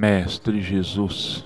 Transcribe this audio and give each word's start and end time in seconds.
Mestre 0.00 0.62
Jesus, 0.62 1.44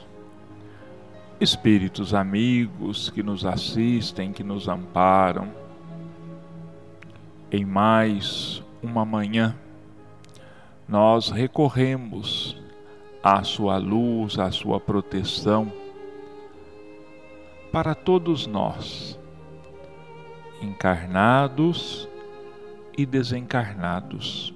Espíritos 1.40 2.14
amigos 2.14 3.10
que 3.10 3.20
nos 3.20 3.44
assistem, 3.44 4.32
que 4.32 4.44
nos 4.44 4.68
amparam, 4.68 5.48
em 7.50 7.64
mais 7.64 8.62
uma 8.80 9.04
manhã, 9.04 9.56
nós 10.86 11.30
recorremos 11.30 12.56
à 13.24 13.42
Sua 13.42 13.76
luz, 13.76 14.38
à 14.38 14.52
Sua 14.52 14.78
proteção, 14.78 15.72
para 17.72 17.92
todos 17.92 18.46
nós, 18.46 19.18
encarnados 20.62 22.08
e 22.96 23.04
desencarnados. 23.04 24.54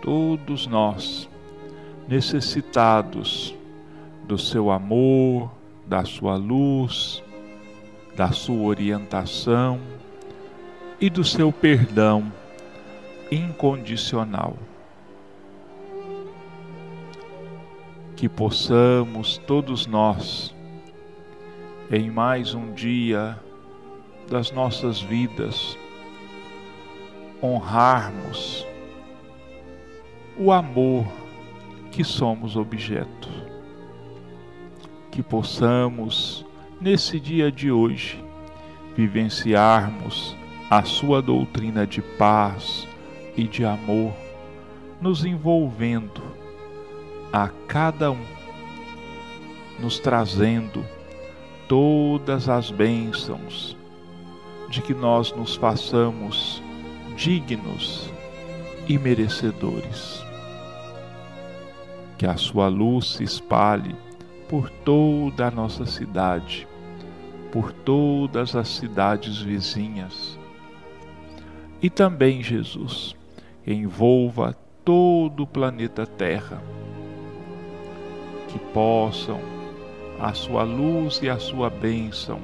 Todos 0.00 0.68
nós 0.68 1.28
necessitados 2.10 3.54
do 4.24 4.36
seu 4.36 4.68
amor, 4.68 5.48
da 5.86 6.04
sua 6.04 6.34
luz, 6.34 7.22
da 8.16 8.32
sua 8.32 8.64
orientação 8.64 9.80
e 11.00 11.08
do 11.08 11.22
seu 11.22 11.52
perdão 11.52 12.32
incondicional. 13.30 14.56
Que 18.16 18.28
possamos 18.28 19.38
todos 19.38 19.86
nós, 19.86 20.52
em 21.92 22.10
mais 22.10 22.54
um 22.54 22.72
dia 22.72 23.38
das 24.28 24.50
nossas 24.50 25.00
vidas, 25.00 25.78
honrarmos 27.40 28.66
o 30.36 30.50
amor 30.50 31.19
que 31.90 32.04
somos 32.04 32.56
objeto. 32.56 33.28
Que 35.10 35.22
possamos, 35.22 36.44
nesse 36.80 37.18
dia 37.18 37.50
de 37.50 37.70
hoje, 37.70 38.22
vivenciarmos 38.96 40.36
a 40.70 40.82
Sua 40.84 41.20
doutrina 41.20 41.86
de 41.86 42.00
paz 42.00 42.86
e 43.36 43.44
de 43.44 43.64
amor, 43.64 44.12
nos 45.00 45.24
envolvendo 45.24 46.22
a 47.32 47.48
cada 47.66 48.10
um, 48.10 48.24
nos 49.78 49.98
trazendo 49.98 50.84
todas 51.68 52.48
as 52.48 52.70
bênçãos 52.70 53.76
de 54.68 54.82
que 54.82 54.94
nós 54.94 55.32
nos 55.32 55.56
façamos 55.56 56.62
dignos 57.16 58.10
e 58.88 58.98
merecedores. 58.98 60.29
Que 62.20 62.26
a 62.26 62.36
sua 62.36 62.68
luz 62.68 63.14
se 63.14 63.24
espalhe 63.24 63.96
por 64.46 64.68
toda 64.68 65.46
a 65.46 65.50
nossa 65.50 65.86
cidade, 65.86 66.68
por 67.50 67.72
todas 67.72 68.54
as 68.54 68.68
cidades 68.68 69.40
vizinhas. 69.40 70.38
E 71.80 71.88
também, 71.88 72.42
Jesus, 72.42 73.16
envolva 73.66 74.54
todo 74.84 75.44
o 75.44 75.46
planeta 75.46 76.04
Terra. 76.04 76.62
Que 78.48 78.58
possam 78.58 79.40
a 80.20 80.34
sua 80.34 80.62
luz 80.62 81.22
e 81.22 81.30
a 81.30 81.38
sua 81.38 81.70
bênção 81.70 82.38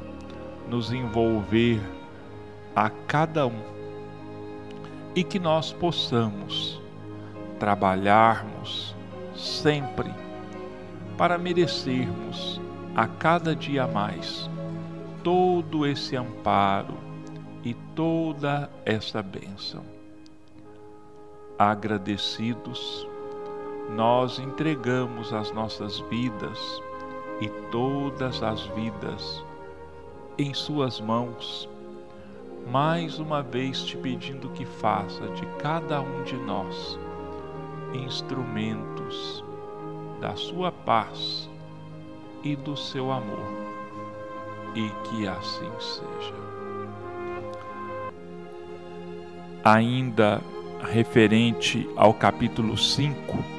nos 0.71 0.91
envolver 0.91 1.83
a 2.75 2.89
cada 2.89 3.47
um 3.47 3.61
e 5.15 5.23
que 5.23 5.39
nós 5.39 5.71
possamos 5.71 6.81
trabalharmos 7.59 8.96
sempre 9.37 10.13
para 11.17 11.39
merecermos 11.39 12.61
a 12.95 13.07
cada 13.07 13.55
dia 13.55 13.87
mais 13.87 14.49
todo 15.23 15.87
esse 15.87 16.17
amparo 16.17 16.95
e 17.65 17.75
toda 17.95 18.71
essa 18.85 19.23
bênção. 19.23 19.83
Agradecidos, 21.59 23.07
nós 23.95 24.39
entregamos 24.39 25.33
as 25.33 25.51
nossas 25.53 25.99
vidas 26.01 26.59
e 27.41 27.49
todas 27.71 28.43
as 28.43 28.63
vidas 28.69 29.45
em 30.39 30.53
Suas 30.53 31.01
mãos 31.01 31.69
mais 32.71 33.19
uma 33.19 33.43
vez 33.43 33.85
te 33.85 33.97
pedindo 33.97 34.49
que 34.51 34.65
faça 34.65 35.29
de 35.29 35.47
cada 35.59 36.01
um 36.01 36.25
de 36.25 36.37
nós 36.37 36.99
instrumentos 38.05 39.45
da 40.21 40.37
sua 40.37 40.71
paz 40.71 41.49
e 42.43 42.55
do 42.57 42.77
seu 42.77 43.11
amor, 43.11 43.47
e 44.75 44.89
que 45.05 45.27
assim 45.27 45.71
seja. 45.79 46.35
Ainda 49.65 50.41
referente 50.83 51.89
ao 51.97 52.15
capítulo 52.15 52.77
5, 52.77 53.57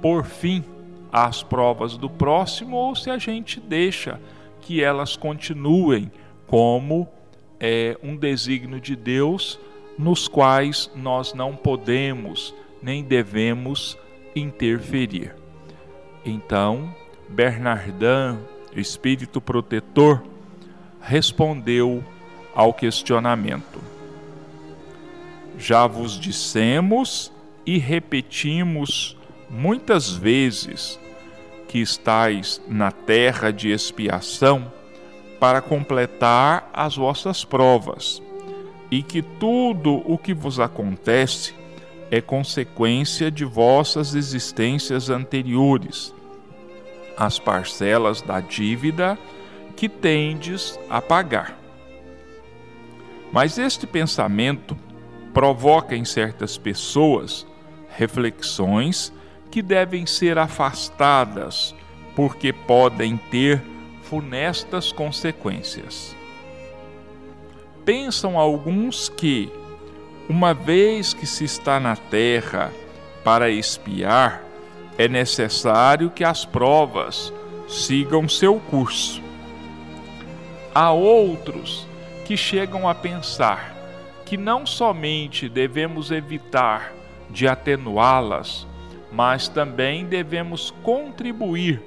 pôr 0.00 0.24
fim 0.24 0.64
às 1.12 1.42
provas 1.42 1.96
do 1.96 2.08
próximo 2.08 2.76
ou 2.76 2.96
se 2.96 3.10
a 3.10 3.18
gente 3.18 3.60
deixa 3.60 4.18
que 4.62 4.82
elas 4.82 5.16
continuem 5.16 6.10
como 6.46 7.06
é, 7.60 7.98
um 8.02 8.16
desígnio 8.16 8.80
de 8.80 8.96
Deus 8.96 9.60
nos 9.98 10.26
quais 10.26 10.90
nós 10.96 11.34
não 11.34 11.54
podemos 11.54 12.54
nem 12.82 13.04
devemos 13.04 13.96
interferir. 14.34 15.34
Então, 16.24 16.94
Bernardin, 17.28 18.38
espírito 18.74 19.40
protetor, 19.40 20.22
respondeu 21.00 22.02
ao 22.54 22.72
questionamento. 22.72 23.80
Já 25.58 25.86
vos 25.86 26.18
dissemos 26.18 27.32
e 27.64 27.78
repetimos 27.78 29.16
muitas 29.48 30.10
vezes 30.10 30.98
que 31.72 31.78
estáis 31.78 32.60
na 32.68 32.92
terra 32.92 33.50
de 33.50 33.70
expiação 33.70 34.70
para 35.40 35.62
completar 35.62 36.68
as 36.70 36.96
vossas 36.96 37.46
provas, 37.46 38.22
e 38.90 39.02
que 39.02 39.22
tudo 39.22 40.02
o 40.04 40.18
que 40.18 40.34
vos 40.34 40.60
acontece 40.60 41.54
é 42.10 42.20
consequência 42.20 43.30
de 43.30 43.46
vossas 43.46 44.14
existências 44.14 45.08
anteriores, 45.08 46.14
as 47.16 47.38
parcelas 47.38 48.20
da 48.20 48.38
dívida 48.38 49.18
que 49.74 49.88
tendes 49.88 50.78
a 50.90 51.00
pagar. 51.00 51.58
Mas 53.32 53.56
este 53.56 53.86
pensamento 53.86 54.76
provoca 55.32 55.96
em 55.96 56.04
certas 56.04 56.58
pessoas 56.58 57.46
reflexões 57.96 59.10
que 59.52 59.62
devem 59.62 60.06
ser 60.06 60.38
afastadas 60.38 61.74
porque 62.16 62.52
podem 62.52 63.18
ter 63.18 63.62
funestas 64.02 64.90
consequências. 64.90 66.16
Pensam 67.84 68.38
alguns 68.38 69.10
que, 69.10 69.52
uma 70.28 70.54
vez 70.54 71.12
que 71.12 71.26
se 71.26 71.44
está 71.44 71.78
na 71.78 71.94
terra 71.96 72.72
para 73.22 73.50
espiar, 73.50 74.42
é 74.96 75.06
necessário 75.06 76.10
que 76.10 76.24
as 76.24 76.46
provas 76.46 77.32
sigam 77.68 78.28
seu 78.28 78.58
curso. 78.58 79.22
Há 80.74 80.92
outros 80.92 81.86
que 82.24 82.38
chegam 82.38 82.88
a 82.88 82.94
pensar 82.94 83.76
que 84.24 84.38
não 84.38 84.64
somente 84.64 85.46
devemos 85.46 86.10
evitar 86.10 86.92
de 87.28 87.46
atenuá-las, 87.46 88.66
mas 89.12 89.46
também 89.46 90.06
devemos 90.06 90.70
contribuir 90.82 91.82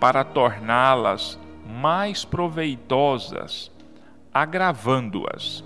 para 0.00 0.24
torná-las 0.24 1.38
mais 1.66 2.24
proveitosas, 2.24 3.70
agravando-as. 4.32 5.62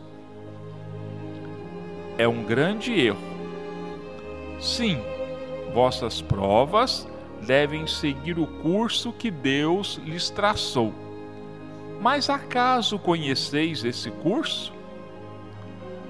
É 2.19 2.27
um 2.27 2.43
grande 2.43 2.93
erro. 2.93 3.19
Sim, 4.59 5.01
vossas 5.73 6.21
provas 6.21 7.09
devem 7.47 7.87
seguir 7.87 8.39
o 8.39 8.47
curso 8.47 9.13
que 9.13 9.31
Deus 9.31 10.01
lhes 10.05 10.29
traçou. 10.29 10.93
Mas 12.01 12.29
acaso 12.29 12.99
conheceis 12.99 13.85
esse 13.85 14.11
curso? 14.11 14.73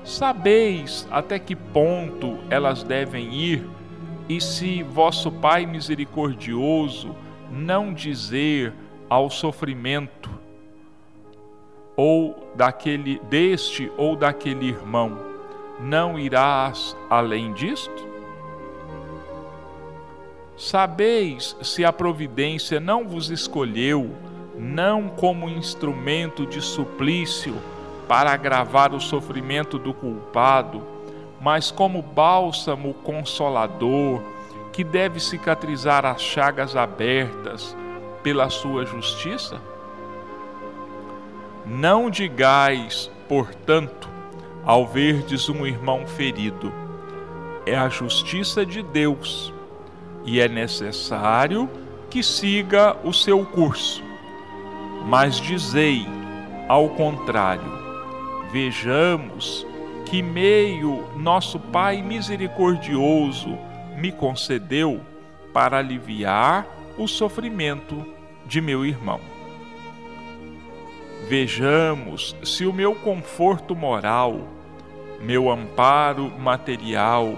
Sabeis 0.05 1.07
até 1.11 1.39
que 1.39 1.55
ponto 1.55 2.39
elas 2.49 2.83
devem 2.83 3.35
ir, 3.35 3.69
e 4.29 4.41
se 4.41 4.83
vosso 4.83 5.33
Pai 5.33 5.65
misericordioso 5.65 7.15
não 7.51 7.95
dizer 7.95 8.73
ao 9.09 9.31
sofrimento 9.31 10.31
ou 11.97 12.53
daquele 12.55 13.19
deste 13.31 13.91
ou 13.97 14.15
daquele 14.15 14.69
irmão, 14.69 15.19
não 15.81 16.19
irás 16.19 16.97
além 17.09 17.53
disto? 17.55 18.07
Sabeis 20.57 21.57
se 21.63 21.85
a 21.85 21.93
providência 21.93 22.79
não 22.79 23.07
vos 23.07 23.31
escolheu, 23.31 24.11
não 24.57 25.09
como 25.09 25.49
instrumento 25.49 26.45
de 26.45 26.61
suplício 26.61 27.55
para 28.09 28.33
agravar 28.33 28.93
o 28.93 29.01
sofrimento 29.01 29.79
do 29.79 29.95
culpado, 29.95 30.98
mas 31.41 31.71
como 31.71 32.03
bálsamo 32.03 32.95
consolador 32.95 34.21
que 34.73 34.83
deve 34.83 35.21
cicatrizar 35.21 36.05
as 36.05 36.21
chagas 36.21 36.77
abertas 36.77 37.77
pela 38.23 38.51
sua 38.51 38.85
justiça? 38.85 39.61
Não 41.65 42.11
digais, 42.11 43.11
portanto, 43.29 44.09
ao 44.65 44.87
verdes 44.87 45.49
um 45.49 45.67
irmão 45.67 46.07
ferido, 46.07 46.73
é 47.65 47.77
a 47.77 47.89
justiça 47.89 48.65
de 48.65 48.83
Deus 48.83 49.53
e 50.25 50.41
é 50.41 50.49
necessário 50.49 51.69
que 52.11 52.23
siga 52.23 52.97
o 53.05 53.13
seu 53.13 53.45
curso. 53.45 54.03
Mas 55.07 55.37
dizei, 55.37 56.07
ao 56.69 56.89
contrário, 56.91 57.71
vejamos 58.51 59.67
que 60.11 60.23
meio 60.23 61.05
nosso 61.17 61.61
Pai 61.61 62.01
misericordioso 62.01 63.59
me 63.97 64.11
concedeu 64.11 65.03
para 65.53 65.79
aliviar 65.79 66.67
o 66.97 67.07
sofrimento 67.07 68.07
de 68.47 68.61
meu 68.61 68.87
irmão. 68.87 69.21
Vejamos 71.29 72.35
se 72.43 72.65
o 72.65 72.73
meu 72.73 72.95
conforto 72.95 73.77
moral, 73.77 74.49
meu 75.21 75.51
amparo 75.51 76.33
material, 76.39 77.35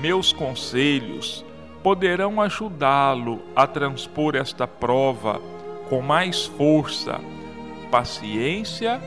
meus 0.00 0.32
conselhos 0.32 1.44
poderão 1.82 2.40
ajudá-lo 2.40 3.42
a 3.54 3.66
transpor 3.66 4.34
esta 4.34 4.66
prova 4.66 5.42
com 5.90 6.00
mais 6.00 6.46
força, 6.46 7.20
paciência 7.90 8.98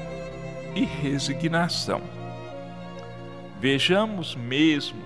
e 0.75 0.83
resignação. 0.83 2.14
Vejamos 3.67 4.35
mesmo 4.35 5.01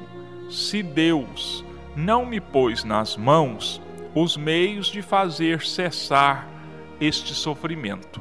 se 0.50 0.84
Deus 0.84 1.64
não 1.96 2.26
me 2.26 2.42
pôs 2.42 2.84
nas 2.84 3.16
mãos 3.16 3.82
os 4.14 4.36
meios 4.36 4.88
de 4.88 5.02
fazer 5.02 5.62
cessar 5.62 6.46
este 7.00 7.34
sofrimento. 7.34 8.20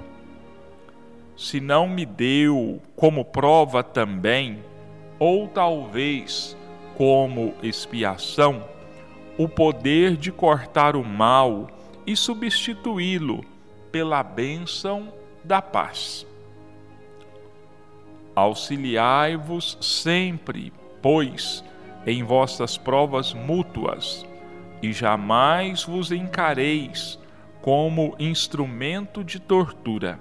Se 1.36 1.60
não 1.60 1.88
me 1.88 2.06
deu 2.06 2.80
como 2.94 3.24
prova 3.24 3.82
também, 3.82 4.62
ou 5.18 5.48
talvez 5.48 6.56
como 6.96 7.52
expiação, 7.60 8.64
o 9.36 9.48
poder 9.48 10.16
de 10.16 10.30
cortar 10.30 10.94
o 10.94 11.04
mal 11.04 11.68
e 12.06 12.14
substituí-lo 12.14 13.44
pela 13.90 14.22
bênção 14.22 15.12
da 15.42 15.60
paz. 15.60 16.27
Auxiliai-vos 18.38 19.76
sempre, 19.80 20.72
pois, 21.02 21.64
em 22.06 22.22
vossas 22.22 22.78
provas 22.78 23.34
mútuas, 23.34 24.24
e 24.80 24.92
jamais 24.92 25.82
vos 25.82 26.12
encareis 26.12 27.18
como 27.60 28.14
instrumento 28.16 29.24
de 29.24 29.40
tortura. 29.40 30.20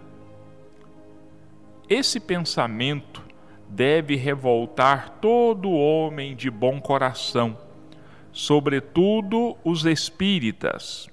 Esse 1.88 2.20
pensamento 2.20 3.22
deve 3.70 4.16
revoltar 4.16 5.20
todo 5.22 5.70
homem 5.70 6.36
de 6.36 6.50
bom 6.50 6.82
coração, 6.82 7.56
sobretudo 8.32 9.56
os 9.64 9.86
espíritas. 9.86 11.08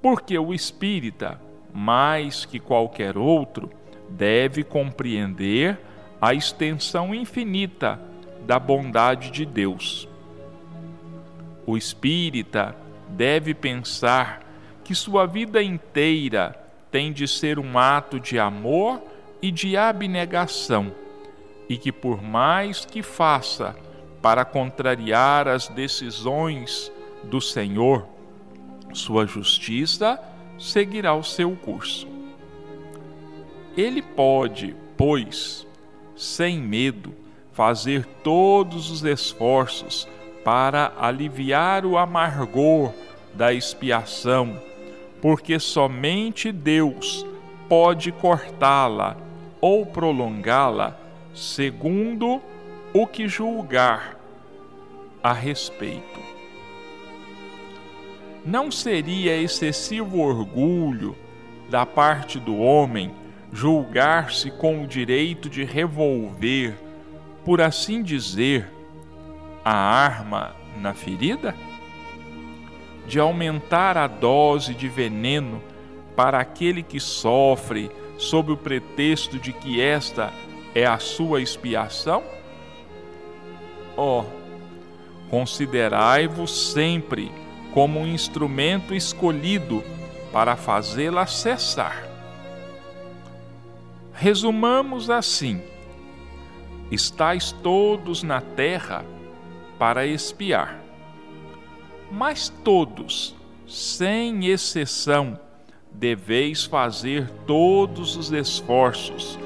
Porque 0.00 0.38
o 0.38 0.54
espírita, 0.54 1.40
mais 1.72 2.44
que 2.44 2.60
qualquer 2.60 3.18
outro, 3.18 3.68
deve 4.16 4.62
compreender 4.62 5.78
a 6.20 6.32
extensão 6.32 7.14
infinita 7.14 8.00
da 8.46 8.58
bondade 8.58 9.30
de 9.30 9.44
Deus. 9.44 10.08
O 11.66 11.76
espírita 11.76 12.76
deve 13.08 13.54
pensar 13.54 14.42
que 14.84 14.94
sua 14.94 15.26
vida 15.26 15.62
inteira 15.62 16.58
tem 16.90 17.12
de 17.12 17.26
ser 17.26 17.58
um 17.58 17.78
ato 17.78 18.20
de 18.20 18.38
amor 18.38 19.02
e 19.42 19.50
de 19.50 19.76
abnegação, 19.76 20.92
e 21.68 21.76
que 21.76 21.90
por 21.90 22.22
mais 22.22 22.84
que 22.84 23.02
faça 23.02 23.74
para 24.22 24.44
contrariar 24.44 25.48
as 25.48 25.68
decisões 25.68 26.92
do 27.24 27.40
Senhor, 27.40 28.06
sua 28.92 29.26
justiça 29.26 30.20
seguirá 30.58 31.14
o 31.14 31.24
seu 31.24 31.56
curso. 31.56 32.13
Ele 33.76 34.00
pode, 34.00 34.76
pois, 34.96 35.66
sem 36.16 36.60
medo, 36.60 37.14
fazer 37.52 38.04
todos 38.22 38.90
os 38.90 39.02
esforços 39.02 40.08
para 40.44 40.92
aliviar 40.98 41.84
o 41.84 41.96
amargor 41.96 42.92
da 43.34 43.52
expiação, 43.52 44.60
porque 45.20 45.58
somente 45.58 46.52
Deus 46.52 47.26
pode 47.68 48.12
cortá-la 48.12 49.16
ou 49.60 49.86
prolongá-la 49.86 50.98
segundo 51.34 52.40
o 52.92 53.06
que 53.06 53.26
julgar 53.26 54.16
a 55.22 55.32
respeito. 55.32 56.20
Não 58.44 58.70
seria 58.70 59.36
excessivo 59.36 60.20
orgulho 60.20 61.16
da 61.70 61.86
parte 61.86 62.38
do 62.38 62.58
homem 62.58 63.10
julgar-se 63.54 64.50
com 64.50 64.82
o 64.82 64.86
direito 64.86 65.48
de 65.48 65.62
revolver, 65.62 66.74
por 67.44 67.60
assim 67.60 68.02
dizer, 68.02 68.68
a 69.64 69.72
arma 69.72 70.56
na 70.80 70.92
ferida? 70.92 71.54
De 73.06 73.20
aumentar 73.20 73.96
a 73.96 74.08
dose 74.08 74.74
de 74.74 74.88
veneno 74.88 75.62
para 76.16 76.40
aquele 76.40 76.82
que 76.82 76.98
sofre 76.98 77.92
sob 78.18 78.50
o 78.50 78.56
pretexto 78.56 79.38
de 79.38 79.52
que 79.52 79.80
esta 79.80 80.32
é 80.74 80.84
a 80.84 80.98
sua 80.98 81.40
expiação? 81.40 82.24
Oh, 83.96 84.24
considerai-vos 85.30 86.72
sempre 86.72 87.30
como 87.72 88.00
um 88.00 88.06
instrumento 88.06 88.92
escolhido 88.92 89.84
para 90.32 90.56
fazê-la 90.56 91.26
cessar 91.26 92.13
Resumamos 94.14 95.10
assim: 95.10 95.60
estáis 96.90 97.50
todos 97.50 98.22
na 98.22 98.40
terra 98.40 99.04
para 99.78 100.06
espiar, 100.06 100.80
mas 102.10 102.48
todos, 102.48 103.34
sem 103.66 104.46
exceção, 104.46 105.38
deveis 105.92 106.64
fazer 106.64 107.28
todos 107.46 108.16
os 108.16 108.30
esforços 108.30 109.38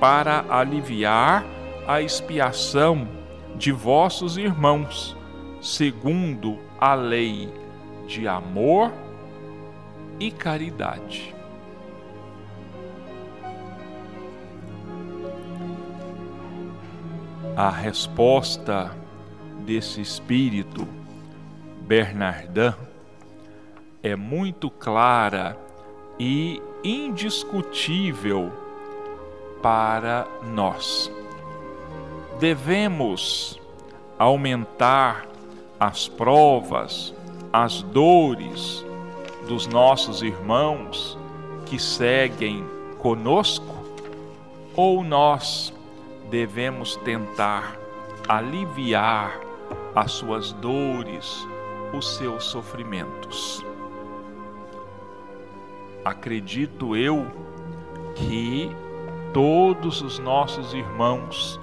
para 0.00 0.44
aliviar 0.48 1.44
a 1.86 2.00
expiação 2.00 3.06
de 3.56 3.72
vossos 3.72 4.36
irmãos, 4.38 5.16
segundo 5.60 6.58
a 6.80 6.94
lei 6.94 7.48
de 8.06 8.26
amor 8.26 8.92
e 10.18 10.30
caridade. 10.30 11.33
A 17.56 17.70
resposta 17.70 18.90
desse 19.64 20.00
espírito 20.00 20.88
Bernardin 21.82 22.74
é 24.02 24.16
muito 24.16 24.68
clara 24.70 25.56
e 26.18 26.60
indiscutível 26.82 28.50
para 29.62 30.26
nós. 30.52 31.12
Devemos 32.40 33.60
aumentar 34.18 35.24
as 35.78 36.08
provas, 36.08 37.14
as 37.52 37.82
dores 37.82 38.84
dos 39.46 39.68
nossos 39.68 40.22
irmãos 40.22 41.16
que 41.66 41.78
seguem 41.78 42.64
conosco? 42.98 43.74
Ou 44.74 45.04
nós 45.04 45.73
devemos 46.30 46.96
tentar 46.96 47.76
aliviar 48.28 49.40
as 49.94 50.12
suas 50.12 50.52
dores, 50.52 51.46
os 51.92 52.16
seus 52.16 52.44
sofrimentos? 52.44 53.64
Acredito 56.04 56.94
eu 56.96 57.26
que 58.14 58.70
todos 59.32 60.02
os 60.02 60.18
nossos 60.18 60.74
irmãos, 60.74 61.60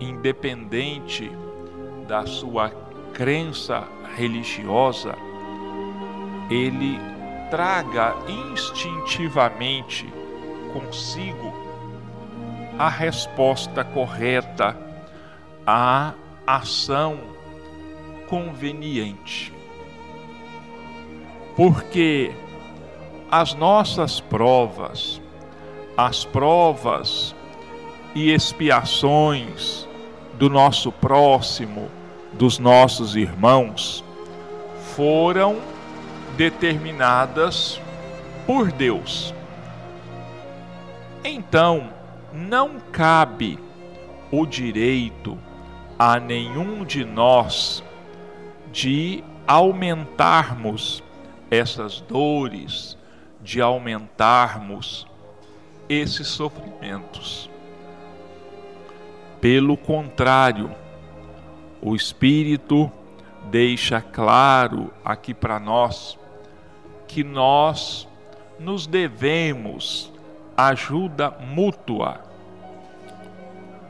independente 0.00 1.30
da 2.08 2.26
sua 2.26 2.70
crença 3.14 3.86
religiosa, 4.16 5.14
ele 6.50 6.98
traga 7.50 8.16
instintivamente 8.28 10.12
consigo 10.72 11.52
a 12.80 12.88
resposta 12.88 13.84
correta 13.84 14.74
à 15.66 16.14
ação 16.46 17.18
conveniente. 18.26 19.52
Porque 21.54 22.34
as 23.30 23.52
nossas 23.52 24.18
provas, 24.18 25.20
as 25.94 26.24
provas 26.24 27.34
e 28.14 28.32
expiações 28.32 29.86
do 30.38 30.48
nosso 30.48 30.90
próximo, 30.90 31.90
dos 32.32 32.58
nossos 32.58 33.14
irmãos, 33.14 34.02
foram 34.96 35.58
determinadas 36.34 37.78
por 38.46 38.72
Deus. 38.72 39.34
Então, 41.22 41.99
não 42.32 42.78
cabe 42.92 43.58
o 44.30 44.46
direito 44.46 45.38
a 45.98 46.18
nenhum 46.18 46.84
de 46.84 47.04
nós 47.04 47.82
de 48.72 49.24
aumentarmos 49.46 51.02
essas 51.50 52.00
dores, 52.00 52.96
de 53.42 53.60
aumentarmos 53.60 55.06
esses 55.88 56.28
sofrimentos. 56.28 57.50
Pelo 59.40 59.76
contrário, 59.76 60.70
o 61.82 61.96
Espírito 61.96 62.90
deixa 63.50 64.00
claro 64.00 64.92
aqui 65.04 65.34
para 65.34 65.58
nós 65.58 66.18
que 67.08 67.24
nós 67.24 68.06
nos 68.58 68.86
devemos 68.86 70.09
ajuda 70.68 71.30
mútua. 71.30 72.20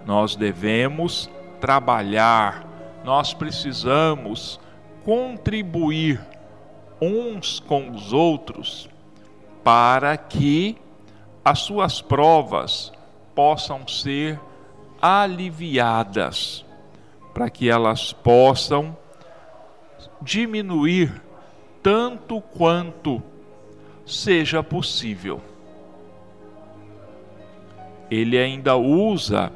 Nós 0.07 0.37
devemos 0.37 1.31
trabalhar, 1.61 2.65
nós 3.05 3.35
precisamos 3.35 4.59
contribuir 5.05 6.21
uns 7.01 7.61
com 7.61 7.91
os 7.91 8.13
outros 8.13 8.89
para 9.65 10.17
que 10.17 10.77
as 11.45 11.61
suas 11.61 12.01
provas 12.01 12.93
possam 13.35 13.87
ser 13.89 14.39
aliviadas, 15.01 16.65
para 17.33 17.49
que 17.49 17.69
elas 17.69 18.13
possam 18.13 18.97
diminuir 20.21 21.23
tanto 21.83 22.41
quanto 22.41 23.23
seja 24.05 24.63
possível. 24.63 25.50
Ele 28.11 28.37
ainda 28.37 28.77
usa 28.77 29.53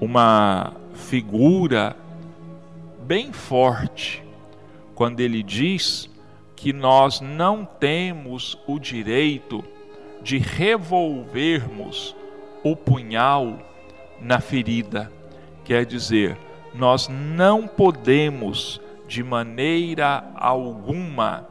uma 0.00 0.74
figura 0.94 1.96
bem 3.00 3.32
forte 3.32 4.22
quando 4.94 5.20
ele 5.20 5.42
diz 5.42 6.08
que 6.54 6.72
nós 6.72 7.20
não 7.20 7.64
temos 7.64 8.58
o 8.66 8.78
direito 8.78 9.64
de 10.22 10.38
revolvermos 10.38 12.16
o 12.62 12.74
punhal 12.74 13.58
na 14.20 14.40
ferida. 14.40 15.12
Quer 15.64 15.84
dizer, 15.84 16.38
nós 16.74 17.08
não 17.08 17.66
podemos 17.66 18.80
de 19.06 19.22
maneira 19.22 20.24
alguma 20.34 21.46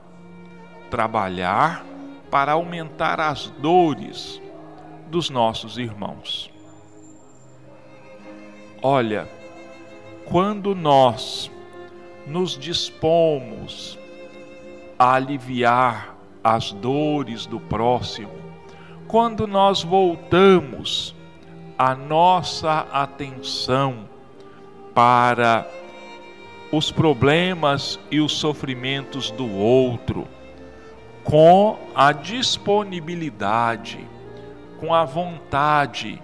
trabalhar 0.90 1.86
para 2.30 2.54
aumentar 2.54 3.20
as 3.20 3.48
dores 3.60 4.42
dos 5.14 5.30
nossos 5.30 5.78
irmãos. 5.78 6.50
Olha, 8.82 9.30
quando 10.26 10.74
nós 10.74 11.52
nos 12.26 12.58
dispomos 12.58 14.00
a 14.98 15.14
aliviar 15.14 16.18
as 16.44 16.72
dores 16.72 17.46
do 17.46 17.60
próximo, 17.60 18.34
quando 19.08 19.46
nós 19.46 19.84
voltamos 19.84 21.16
a 21.78 21.94
nossa 21.94 22.88
atenção 22.92 24.10
para 24.96 25.68
os 26.72 26.92
problemas 26.92 28.00
e 28.10 28.20
os 28.20 28.34
sofrimentos 28.34 29.30
do 29.30 29.48
outro, 29.48 30.28
com 31.24 31.78
a 31.94 32.12
disponibilidade, 32.12 34.12
com 34.84 34.94
a 34.94 35.06
vontade 35.06 36.22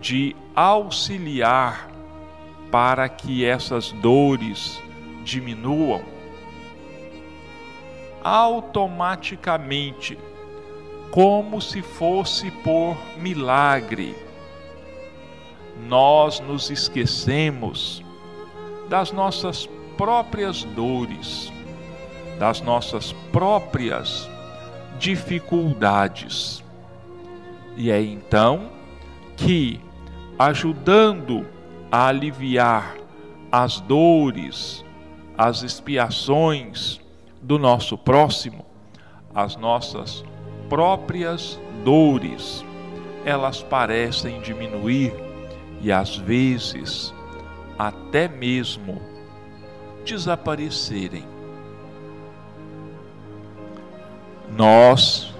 de 0.00 0.34
auxiliar 0.56 1.90
para 2.70 3.06
que 3.10 3.44
essas 3.44 3.92
dores 3.92 4.82
diminuam, 5.22 6.00
automaticamente, 8.24 10.18
como 11.10 11.60
se 11.60 11.82
fosse 11.82 12.50
por 12.50 12.96
milagre, 13.18 14.16
nós 15.86 16.40
nos 16.40 16.70
esquecemos 16.70 18.02
das 18.88 19.12
nossas 19.12 19.68
próprias 19.98 20.64
dores, 20.64 21.52
das 22.38 22.62
nossas 22.62 23.12
próprias 23.30 24.26
dificuldades. 24.98 26.66
E 27.78 27.92
é 27.92 28.02
então 28.02 28.72
que, 29.36 29.80
ajudando 30.36 31.46
a 31.92 32.08
aliviar 32.08 32.96
as 33.52 33.80
dores, 33.80 34.84
as 35.36 35.62
expiações 35.62 37.00
do 37.40 37.56
nosso 37.56 37.96
próximo, 37.96 38.66
as 39.32 39.54
nossas 39.54 40.24
próprias 40.68 41.56
dores, 41.84 42.64
elas 43.24 43.62
parecem 43.62 44.40
diminuir 44.40 45.14
e 45.80 45.92
às 45.92 46.16
vezes 46.16 47.14
até 47.78 48.26
mesmo 48.26 49.00
desaparecerem. 50.04 51.24
Nós 54.56 55.32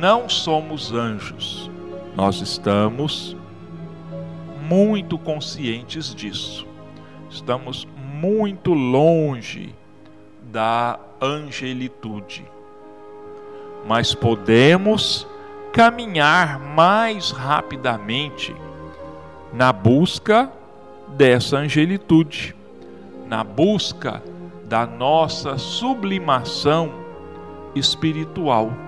não 0.00 0.28
somos 0.28 0.92
anjos, 0.92 1.70
nós 2.16 2.40
estamos 2.40 3.36
muito 4.68 5.18
conscientes 5.18 6.14
disso. 6.14 6.66
Estamos 7.30 7.86
muito 7.96 8.72
longe 8.72 9.74
da 10.50 10.98
angelitude. 11.20 12.44
mas 13.86 14.14
podemos 14.14 15.26
caminhar 15.72 16.58
mais 16.58 17.30
rapidamente 17.30 18.54
na 19.52 19.72
busca 19.72 20.50
dessa 21.08 21.58
angelitude, 21.58 22.54
na 23.28 23.44
busca 23.44 24.22
da 24.64 24.84
nossa 24.84 25.56
sublimação 25.56 26.92
espiritual. 27.76 28.85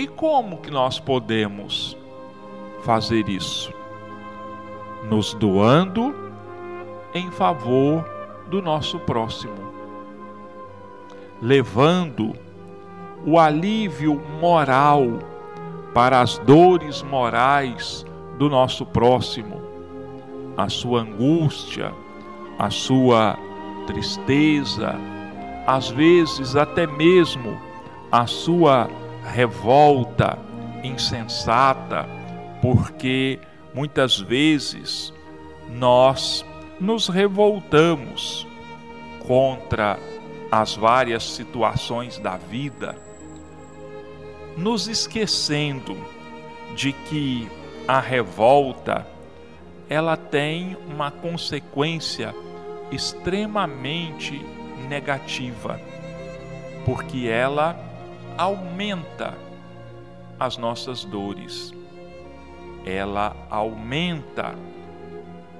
E 0.00 0.06
como 0.06 0.56
que 0.56 0.70
nós 0.70 0.98
podemos 0.98 1.94
fazer 2.84 3.28
isso? 3.28 3.70
Nos 5.10 5.34
doando 5.34 6.14
em 7.12 7.30
favor 7.30 8.02
do 8.48 8.62
nosso 8.62 8.98
próximo, 9.00 9.74
levando 11.42 12.32
o 13.26 13.38
alívio 13.38 14.18
moral 14.40 15.02
para 15.92 16.22
as 16.22 16.38
dores 16.38 17.02
morais 17.02 18.06
do 18.38 18.48
nosso 18.48 18.86
próximo, 18.86 19.60
a 20.56 20.70
sua 20.70 21.02
angústia, 21.02 21.92
a 22.58 22.70
sua 22.70 23.36
tristeza, 23.86 24.94
às 25.66 25.90
vezes 25.90 26.56
até 26.56 26.86
mesmo 26.86 27.60
a 28.10 28.26
sua 28.26 28.88
revolta 29.30 30.36
insensata, 30.82 32.06
porque 32.60 33.38
muitas 33.72 34.18
vezes 34.18 35.14
nós 35.68 36.44
nos 36.80 37.08
revoltamos 37.08 38.46
contra 39.26 39.98
as 40.50 40.74
várias 40.74 41.22
situações 41.22 42.18
da 42.18 42.36
vida, 42.36 42.96
nos 44.56 44.88
esquecendo 44.88 45.96
de 46.74 46.92
que 46.92 47.48
a 47.86 48.00
revolta 48.00 49.06
ela 49.88 50.16
tem 50.16 50.76
uma 50.88 51.10
consequência 51.10 52.34
extremamente 52.90 54.44
negativa, 54.88 55.80
porque 56.84 57.28
ela 57.28 57.89
aumenta 58.40 59.36
as 60.38 60.56
nossas 60.56 61.04
dores, 61.04 61.74
ela 62.86 63.36
aumenta 63.50 64.54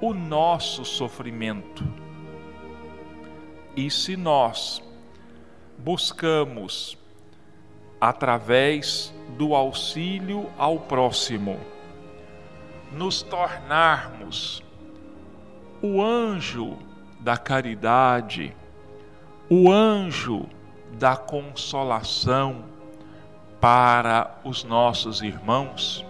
o 0.01 0.15
nosso 0.15 0.83
sofrimento. 0.83 1.83
E 3.75 3.91
se 3.91 4.17
nós 4.17 4.81
buscamos, 5.77 6.97
através 7.99 9.13
do 9.37 9.53
auxílio 9.53 10.49
ao 10.57 10.79
próximo, 10.79 11.59
nos 12.91 13.21
tornarmos 13.21 14.63
o 15.83 16.01
anjo 16.01 16.79
da 17.19 17.37
caridade, 17.37 18.55
o 19.47 19.71
anjo 19.71 20.49
da 20.93 21.15
consolação 21.15 22.70
para 23.61 24.39
os 24.43 24.63
nossos 24.63 25.21
irmãos, 25.21 26.03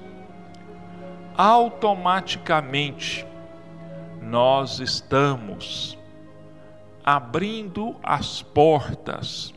automaticamente 1.36 3.28
nós 4.22 4.80
estamos 4.80 5.98
abrindo 7.04 7.94
as 8.02 8.42
portas 8.42 9.54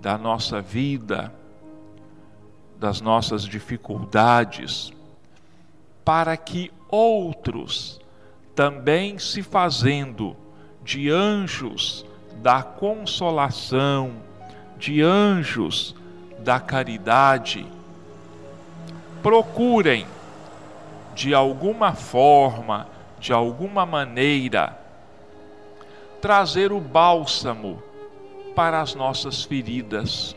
da 0.00 0.16
nossa 0.16 0.62
vida, 0.62 1.30
das 2.78 3.02
nossas 3.02 3.44
dificuldades, 3.44 4.90
para 6.02 6.38
que 6.38 6.72
outros 6.88 8.00
também 8.54 9.18
se 9.18 9.42
fazendo 9.42 10.34
de 10.82 11.10
anjos 11.10 12.06
da 12.36 12.62
consolação, 12.62 14.14
de 14.78 15.02
anjos 15.02 15.94
da 16.42 16.60
caridade, 16.60 17.66
procurem 19.22 20.06
de 21.14 21.34
alguma 21.34 21.92
forma, 21.94 22.88
de 23.18 23.32
alguma 23.32 23.86
maneira, 23.86 24.78
trazer 26.20 26.72
o 26.72 26.80
bálsamo 26.80 27.82
para 28.54 28.80
as 28.80 28.94
nossas 28.94 29.44
feridas, 29.44 30.36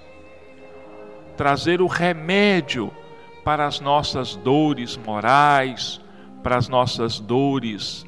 trazer 1.36 1.82
o 1.82 1.88
remédio 1.88 2.92
para 3.44 3.66
as 3.66 3.80
nossas 3.80 4.36
dores 4.36 4.98
morais, 4.98 6.02
para 6.42 6.58
as 6.58 6.68
nossas 6.68 7.20
dores 7.20 8.06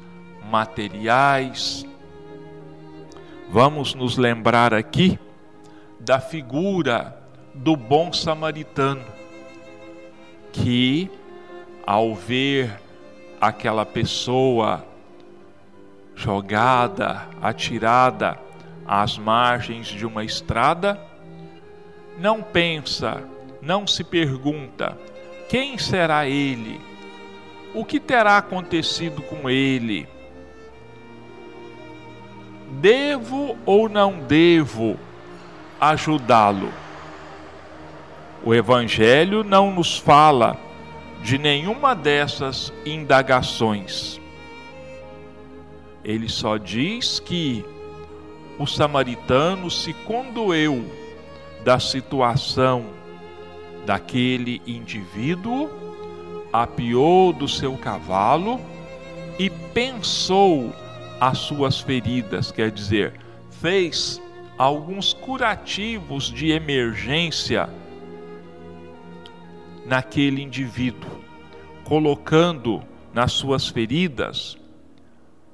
materiais. 0.50 1.86
Vamos 3.50 3.94
nos 3.94 4.16
lembrar 4.16 4.74
aqui 4.74 5.18
da 6.00 6.20
figura 6.20 7.17
do 7.54 7.76
bom 7.76 8.12
samaritano, 8.12 9.04
que 10.52 11.10
ao 11.86 12.14
ver 12.14 12.80
aquela 13.40 13.86
pessoa 13.86 14.84
jogada, 16.14 17.26
atirada 17.40 18.38
às 18.86 19.16
margens 19.16 19.86
de 19.86 20.04
uma 20.04 20.24
estrada, 20.24 21.00
não 22.18 22.42
pensa, 22.42 23.22
não 23.62 23.86
se 23.86 24.02
pergunta: 24.02 24.98
quem 25.48 25.78
será 25.78 26.26
ele? 26.26 26.80
O 27.74 27.84
que 27.84 28.00
terá 28.00 28.38
acontecido 28.38 29.22
com 29.22 29.48
ele? 29.48 30.08
Devo 32.80 33.56
ou 33.64 33.88
não 33.88 34.18
devo 34.18 34.98
ajudá-lo? 35.80 36.72
O 38.48 38.54
Evangelho 38.54 39.44
não 39.44 39.70
nos 39.70 39.98
fala 39.98 40.56
de 41.22 41.36
nenhuma 41.36 41.94
dessas 41.94 42.72
indagações. 42.86 44.18
Ele 46.02 46.30
só 46.30 46.56
diz 46.56 47.20
que 47.20 47.62
o 48.58 48.64
samaritano 48.64 49.70
se 49.70 49.92
condoeu 49.92 50.82
da 51.62 51.78
situação 51.78 52.86
daquele 53.84 54.62
indivíduo, 54.66 55.68
apiou 56.50 57.34
do 57.34 57.46
seu 57.46 57.76
cavalo 57.76 58.58
e 59.38 59.50
pensou 59.50 60.72
as 61.20 61.36
suas 61.36 61.80
feridas, 61.80 62.50
quer 62.50 62.70
dizer, 62.70 63.12
fez 63.60 64.18
alguns 64.56 65.12
curativos 65.12 66.32
de 66.32 66.50
emergência 66.50 67.68
naquele 69.88 70.42
indivíduo, 70.42 71.10
colocando 71.84 72.82
nas 73.12 73.32
suas 73.32 73.66
feridas 73.66 74.58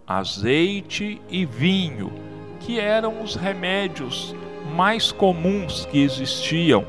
azeite 0.06 1.20
e 1.30 1.46
vinho 1.46 2.12
que 2.60 2.78
eram 2.78 3.22
os 3.22 3.36
remédios 3.36 4.34
mais 4.74 5.12
comuns 5.12 5.86
que 5.86 6.02
existiam 6.02 6.84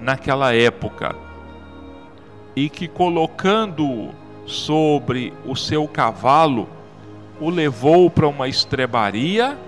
naquela 0.00 0.54
época, 0.54 1.16
e 2.54 2.68
que 2.68 2.86
colocando-o 2.86 4.14
sobre 4.46 5.32
o 5.44 5.56
seu 5.56 5.88
cavalo, 5.88 6.68
o 7.40 7.50
levou 7.50 8.10
para 8.10 8.28
uma 8.28 8.48
estrebaria 8.48 9.58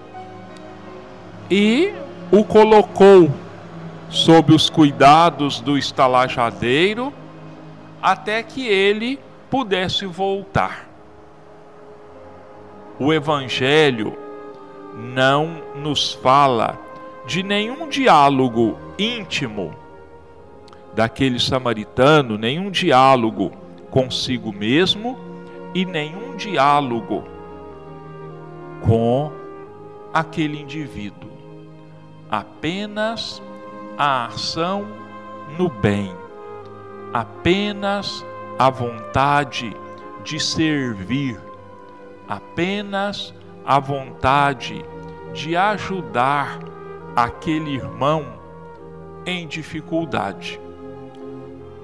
e 1.50 1.92
o 2.30 2.44
colocou 2.44 3.30
sob 4.08 4.54
os 4.54 4.70
cuidados 4.70 5.60
do 5.60 5.76
estalajadeiro 5.76 7.12
até 8.00 8.42
que 8.42 8.66
ele 8.66 9.18
pudesse 9.50 10.06
voltar. 10.06 10.88
O 12.98 13.12
Evangelho 13.12 14.16
não 14.94 15.62
nos 15.76 16.12
fala 16.12 16.78
de 17.26 17.42
nenhum 17.42 17.88
diálogo 17.88 18.78
íntimo 18.98 19.74
daquele 20.94 21.38
samaritano, 21.38 22.36
nenhum 22.36 22.70
diálogo 22.70 23.52
consigo 23.90 24.52
mesmo 24.52 25.18
e 25.74 25.84
nenhum 25.84 26.36
diálogo 26.36 27.24
com 28.84 29.30
aquele 30.12 30.60
indivíduo. 30.60 31.30
Apenas 32.30 33.40
a 33.98 34.26
ação 34.26 34.86
no 35.58 35.68
bem, 35.68 36.14
apenas 37.12 38.24
a 38.56 38.70
vontade 38.70 39.76
de 40.22 40.38
servir, 40.38 41.40
apenas 42.28 43.34
a 43.66 43.80
vontade 43.80 44.84
de 45.34 45.56
ajudar 45.56 46.60
aquele 47.16 47.74
irmão 47.74 48.24
em 49.26 49.48
dificuldade. 49.48 50.60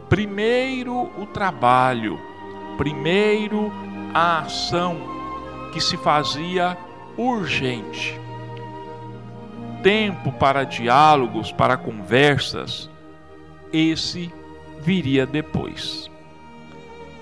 Primeiro 0.08 1.10
o 1.20 1.26
trabalho, 1.26 2.16
primeiro 2.76 3.72
a 4.14 4.38
ação 4.42 4.96
que 5.72 5.80
se 5.80 5.96
fazia 5.96 6.78
urgente. 7.16 8.23
Tempo 9.84 10.32
para 10.32 10.64
diálogos, 10.64 11.52
para 11.52 11.76
conversas, 11.76 12.88
esse 13.70 14.32
viria 14.80 15.26
depois. 15.26 16.10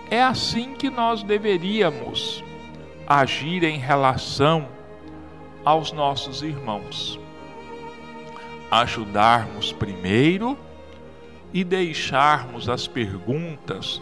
É 0.08 0.22
assim 0.22 0.74
que 0.74 0.88
nós 0.88 1.24
deveríamos 1.24 2.44
agir 3.04 3.64
em 3.64 3.78
relação 3.78 4.68
aos 5.64 5.90
nossos 5.90 6.40
irmãos. 6.40 7.18
Ajudarmos 8.70 9.72
primeiro 9.72 10.56
e 11.52 11.64
deixarmos 11.64 12.68
as 12.68 12.86
perguntas 12.86 14.00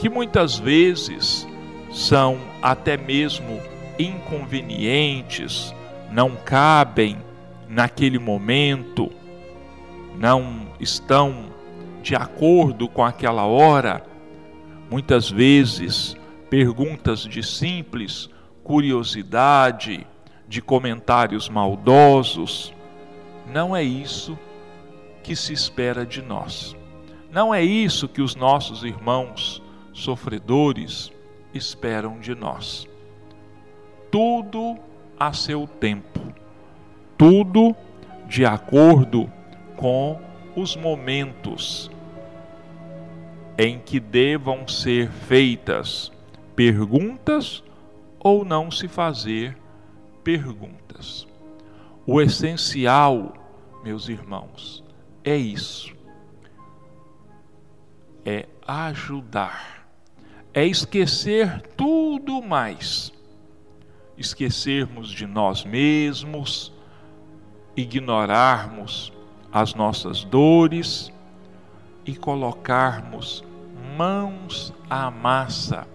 que 0.00 0.08
muitas 0.08 0.58
vezes 0.58 1.46
são 1.92 2.40
até 2.60 2.96
mesmo 2.96 3.62
inconvenientes, 4.00 5.72
não 6.10 6.34
cabem 6.34 7.29
naquele 7.70 8.18
momento, 8.18 9.10
não 10.18 10.66
estão 10.80 11.46
de 12.02 12.16
acordo 12.16 12.88
com 12.88 13.04
aquela 13.04 13.46
hora. 13.46 14.04
Muitas 14.90 15.30
vezes, 15.30 16.16
perguntas 16.50 17.20
de 17.20 17.42
simples 17.42 18.28
curiosidade, 18.64 20.06
de 20.46 20.60
comentários 20.60 21.48
maldosos. 21.48 22.72
Não 23.46 23.74
é 23.74 23.82
isso 23.82 24.38
que 25.22 25.36
se 25.36 25.52
espera 25.52 26.04
de 26.04 26.20
nós. 26.20 26.76
Não 27.30 27.54
é 27.54 27.62
isso 27.62 28.08
que 28.08 28.20
os 28.20 28.34
nossos 28.34 28.82
irmãos 28.82 29.62
sofredores 29.92 31.12
esperam 31.54 32.18
de 32.18 32.34
nós. 32.34 32.86
Tudo 34.10 34.76
a 35.18 35.32
seu 35.32 35.66
tempo, 35.66 36.20
tudo 37.20 37.76
de 38.26 38.46
acordo 38.46 39.30
com 39.76 40.18
os 40.56 40.74
momentos 40.74 41.90
em 43.58 43.78
que 43.78 44.00
devam 44.00 44.66
ser 44.66 45.10
feitas 45.10 46.10
perguntas 46.56 47.62
ou 48.18 48.42
não 48.42 48.70
se 48.70 48.88
fazer 48.88 49.54
perguntas. 50.24 51.28
O 52.06 52.22
essencial, 52.22 53.34
meus 53.84 54.08
irmãos, 54.08 54.82
é 55.22 55.36
isso. 55.36 55.94
É 58.24 58.48
ajudar. 58.66 59.86
É 60.54 60.64
esquecer 60.64 61.60
tudo 61.76 62.40
mais. 62.40 63.12
Esquecermos 64.16 65.10
de 65.10 65.26
nós 65.26 65.66
mesmos, 65.66 66.72
ignorarmos 67.80 69.12
as 69.52 69.74
nossas 69.74 70.24
dores 70.24 71.12
e 72.04 72.14
colocarmos 72.14 73.44
mãos 73.96 74.72
à 74.88 75.10
massa 75.10 75.86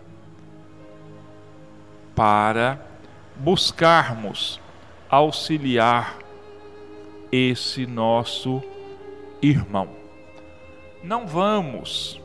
para 2.15 2.79
buscarmos 3.35 4.59
auxiliar 5.09 6.17
esse 7.31 7.85
nosso 7.85 8.63
irmão. 9.41 9.89
Não 11.03 11.27
vamos, 11.27 12.21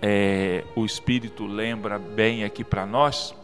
é, 0.00 0.64
o 0.74 0.84
Espírito 0.84 1.46
lembra 1.46 1.98
bem 1.98 2.44
aqui 2.44 2.64
para 2.64 2.84
nós, 2.84 3.34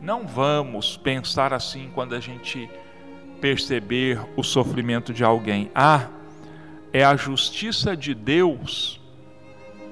não 0.00 0.26
vamos 0.26 0.96
pensar 0.96 1.52
assim 1.52 1.90
quando 1.94 2.14
a 2.14 2.20
gente 2.20 2.70
perceber 3.40 4.20
o 4.36 4.42
sofrimento 4.42 5.12
de 5.12 5.24
alguém. 5.24 5.70
Ah, 5.74 6.08
é 6.92 7.04
a 7.04 7.16
justiça 7.16 7.96
de 7.96 8.14
Deus 8.14 9.00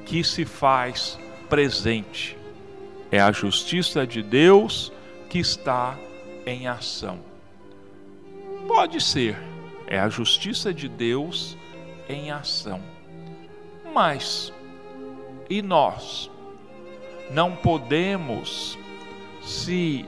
que 0.07 0.23
se 0.23 0.45
faz 0.45 1.19
presente. 1.49 2.37
É 3.11 3.21
a 3.21 3.33
justiça 3.33 4.07
de 4.07 4.23
Deus 4.23 4.93
que 5.29 5.39
está 5.39 5.99
em 6.47 6.67
ação. 6.67 7.19
Pode 8.67 9.01
ser, 9.01 9.37
é 9.87 9.99
a 9.99 10.09
justiça 10.09 10.73
de 10.73 10.89
Deus 10.89 11.57
em 12.09 12.31
ação. 12.31 12.81
Mas, 13.93 14.53
e 15.51 15.61
nós? 15.61 16.31
Não 17.31 17.57
podemos, 17.57 18.79
se 19.43 20.07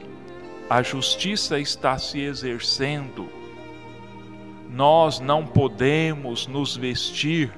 a 0.69 0.83
justiça 0.83 1.59
está 1.59 1.99
se 1.99 2.21
exercendo, 2.21 3.29
nós 4.71 5.21
não 5.21 5.47
podemos 5.47 6.47
nos 6.47 6.77
vestir 6.77 7.53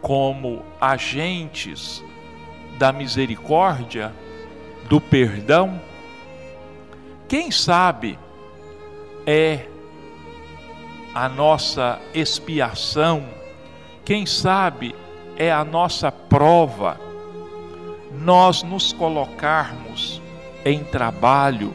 como 0.00 0.62
agentes 0.80 2.02
da 2.78 2.92
misericórdia 2.92 4.14
do 4.88 5.00
perdão, 5.00 5.80
quem 7.28 7.50
sabe 7.50 8.18
é 9.26 9.66
a 11.12 11.28
nossa 11.28 12.00
expiação, 12.14 13.26
quem 14.04 14.24
sabe 14.24 14.94
é 15.36 15.52
a 15.52 15.64
nossa 15.64 16.10
prova, 16.10 16.98
nós 18.12 18.62
nos 18.62 18.92
colocarmos 18.92 20.22
em 20.64 20.82
trabalho 20.84 21.74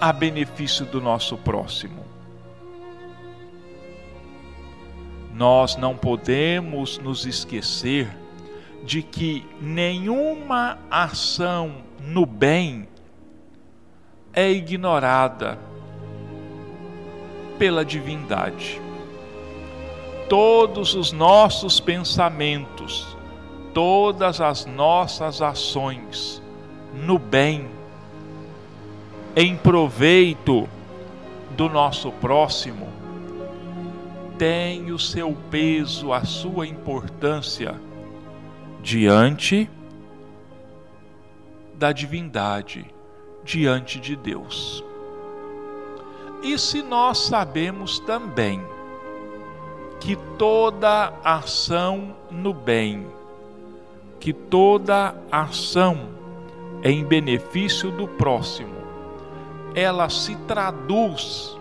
a 0.00 0.12
benefício 0.12 0.86
do 0.86 1.00
nosso 1.00 1.36
próximo. 1.36 2.04
Nós 5.34 5.76
não 5.76 5.96
podemos 5.96 6.98
nos 6.98 7.26
esquecer 7.26 8.08
de 8.84 9.02
que 9.02 9.46
nenhuma 9.60 10.78
ação 10.90 11.82
no 12.00 12.24
bem 12.24 12.88
é 14.32 14.50
ignorada 14.50 15.58
pela 17.58 17.84
divindade. 17.84 18.80
Todos 20.28 20.94
os 20.94 21.12
nossos 21.12 21.80
pensamentos, 21.80 23.16
todas 23.74 24.40
as 24.40 24.64
nossas 24.64 25.42
ações 25.42 26.39
no 26.94 27.18
bem, 27.18 27.68
em 29.36 29.56
proveito 29.56 30.68
do 31.56 31.68
nosso 31.68 32.10
próximo, 32.12 32.88
tem 34.38 34.90
o 34.90 34.98
seu 34.98 35.36
peso, 35.50 36.12
a 36.12 36.24
sua 36.24 36.66
importância 36.66 37.78
diante 38.82 39.68
da 41.74 41.92
divindade, 41.92 42.86
diante 43.44 44.00
de 44.00 44.16
Deus. 44.16 44.84
E 46.42 46.58
se 46.58 46.82
nós 46.82 47.18
sabemos 47.18 47.98
também 48.00 48.62
que 50.00 50.16
toda 50.38 51.12
ação 51.22 52.16
no 52.30 52.54
bem, 52.54 53.06
que 54.18 54.32
toda 54.32 55.14
ação 55.30 56.19
em 56.82 57.04
benefício 57.04 57.90
do 57.90 58.08
próximo, 58.08 58.80
ela 59.74 60.08
se 60.08 60.34
traduz 60.46 61.56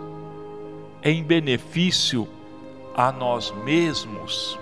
em 1.03 1.23
benefício 1.23 2.27
a 2.95 3.11
nós 3.11 3.51
mesmos, 3.63 4.59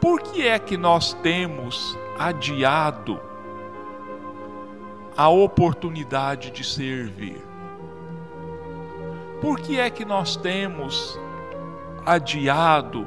por 0.00 0.20
que 0.20 0.46
é 0.46 0.58
que 0.58 0.76
nós 0.76 1.12
temos 1.14 1.98
adiado 2.18 3.20
a 5.16 5.28
oportunidade 5.28 6.50
de 6.50 6.64
servir? 6.64 7.42
Por 9.40 9.58
que 9.58 9.78
é 9.78 9.90
que 9.90 10.04
nós 10.04 10.36
temos 10.36 11.18
adiado, 12.06 13.06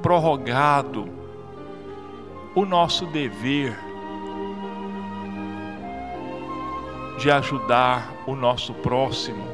prorrogado 0.00 1.08
o 2.54 2.64
nosso 2.64 3.06
dever 3.06 3.91
de 7.22 7.30
ajudar 7.30 8.12
o 8.26 8.34
nosso 8.34 8.74
próximo, 8.74 9.46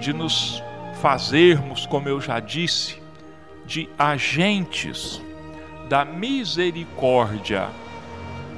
de 0.00 0.14
nos 0.14 0.62
fazermos, 1.02 1.84
como 1.84 2.08
eu 2.08 2.18
já 2.18 2.40
disse, 2.40 2.98
de 3.66 3.86
agentes 3.98 5.20
da 5.90 6.02
misericórdia 6.06 7.68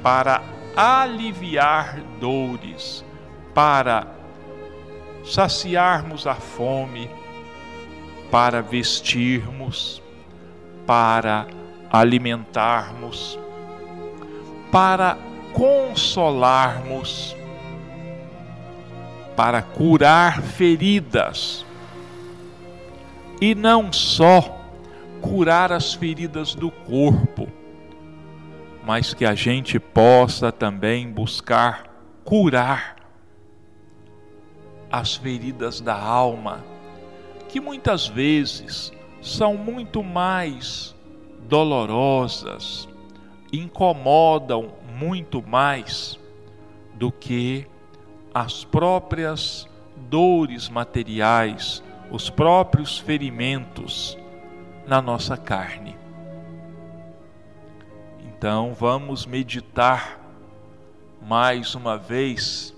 para 0.01 0.41
aliviar 0.73 1.99
dores, 2.21 3.03
para 3.53 4.07
saciarmos 5.25 6.25
a 6.25 6.35
fome, 6.35 7.09
para 8.31 8.61
vestirmos, 8.61 10.01
para 10.87 11.45
alimentarmos, 11.91 13.37
para 14.71 15.17
consolarmos, 15.53 17.35
para 19.35 19.61
curar 19.61 20.41
feridas. 20.41 21.65
E 23.41 23.55
não 23.55 23.91
só 23.91 24.59
curar 25.21 25.71
as 25.71 25.93
feridas 25.93 26.53
do 26.53 26.69
corpo, 26.69 27.47
mas 28.85 29.13
que 29.13 29.25
a 29.25 29.33
gente 29.33 29.79
possa 29.79 30.51
também 30.51 31.09
buscar 31.09 31.83
curar 32.23 32.97
as 34.91 35.15
feridas 35.15 35.81
da 35.81 35.95
alma, 35.95 36.63
que 37.49 37.59
muitas 37.59 38.07
vezes 38.07 38.91
são 39.21 39.55
muito 39.55 40.03
mais 40.03 40.93
dolorosas, 41.47 42.87
incomodam 43.51 44.73
muito 44.93 45.41
mais 45.41 46.19
do 46.93 47.11
que 47.11 47.67
as 48.33 48.63
próprias 48.63 49.67
dores 50.09 50.69
materiais, 50.69 51.83
os 52.11 52.29
próprios 52.29 52.99
ferimentos 52.99 54.17
na 54.87 55.01
nossa 55.01 55.35
carne. 55.35 55.95
Então 58.19 58.73
vamos 58.73 59.25
meditar 59.25 60.19
mais 61.21 61.75
uma 61.75 61.97
vez 61.97 62.75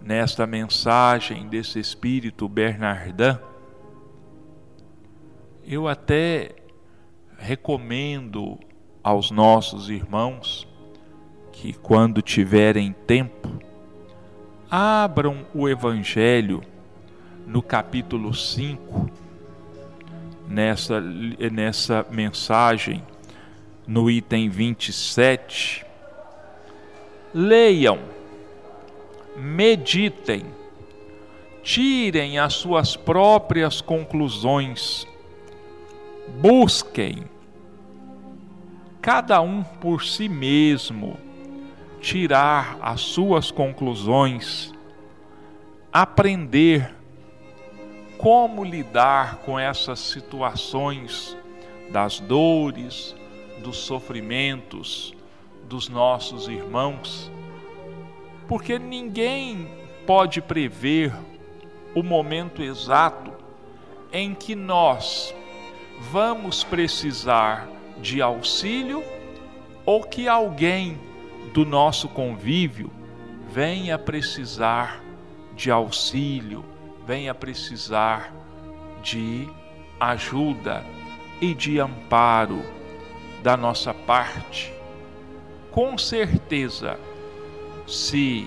nesta 0.00 0.46
mensagem 0.46 1.48
desse 1.48 1.80
espírito 1.80 2.48
Bernardin. 2.48 3.38
Eu 5.64 5.88
até 5.88 6.54
recomendo 7.38 8.58
aos 9.02 9.30
nossos 9.30 9.88
irmãos 9.88 10.68
que, 11.56 11.72
quando 11.72 12.20
tiverem 12.20 12.94
tempo, 13.06 13.48
abram 14.70 15.46
o 15.54 15.66
Evangelho 15.66 16.62
no 17.46 17.62
capítulo 17.62 18.34
5, 18.34 19.10
nessa, 20.46 21.00
nessa 21.00 22.06
mensagem, 22.10 23.02
no 23.86 24.10
item 24.10 24.50
27. 24.50 25.86
Leiam, 27.32 28.00
meditem, 29.34 30.44
tirem 31.62 32.38
as 32.38 32.52
suas 32.52 32.96
próprias 32.96 33.80
conclusões 33.80 35.06
busquem, 36.38 37.24
cada 39.00 39.40
um 39.40 39.62
por 39.62 40.04
si 40.04 40.28
mesmo, 40.28 41.16
tirar 42.00 42.78
as 42.80 43.00
suas 43.00 43.50
conclusões, 43.50 44.72
aprender 45.92 46.94
como 48.18 48.64
lidar 48.64 49.36
com 49.38 49.58
essas 49.58 49.98
situações 49.98 51.36
das 51.90 52.18
dores, 52.20 53.14
dos 53.62 53.78
sofrimentos 53.78 55.14
dos 55.64 55.88
nossos 55.88 56.48
irmãos, 56.48 57.30
porque 58.46 58.78
ninguém 58.78 59.68
pode 60.06 60.40
prever 60.40 61.12
o 61.94 62.02
momento 62.02 62.62
exato 62.62 63.32
em 64.12 64.34
que 64.34 64.54
nós 64.54 65.34
vamos 66.12 66.62
precisar 66.62 67.68
de 68.00 68.22
auxílio 68.22 69.02
ou 69.84 70.02
que 70.02 70.28
alguém 70.28 70.98
do 71.52 71.64
nosso 71.64 72.08
convívio 72.08 72.90
venha 73.52 73.98
precisar 73.98 75.02
de 75.54 75.70
auxílio, 75.70 76.64
venha 77.06 77.34
precisar 77.34 78.32
de 79.02 79.48
ajuda 79.98 80.84
e 81.40 81.54
de 81.54 81.78
amparo 81.78 82.62
da 83.42 83.56
nossa 83.56 83.94
parte. 83.94 84.72
Com 85.70 85.96
certeza, 85.96 86.98
se 87.86 88.46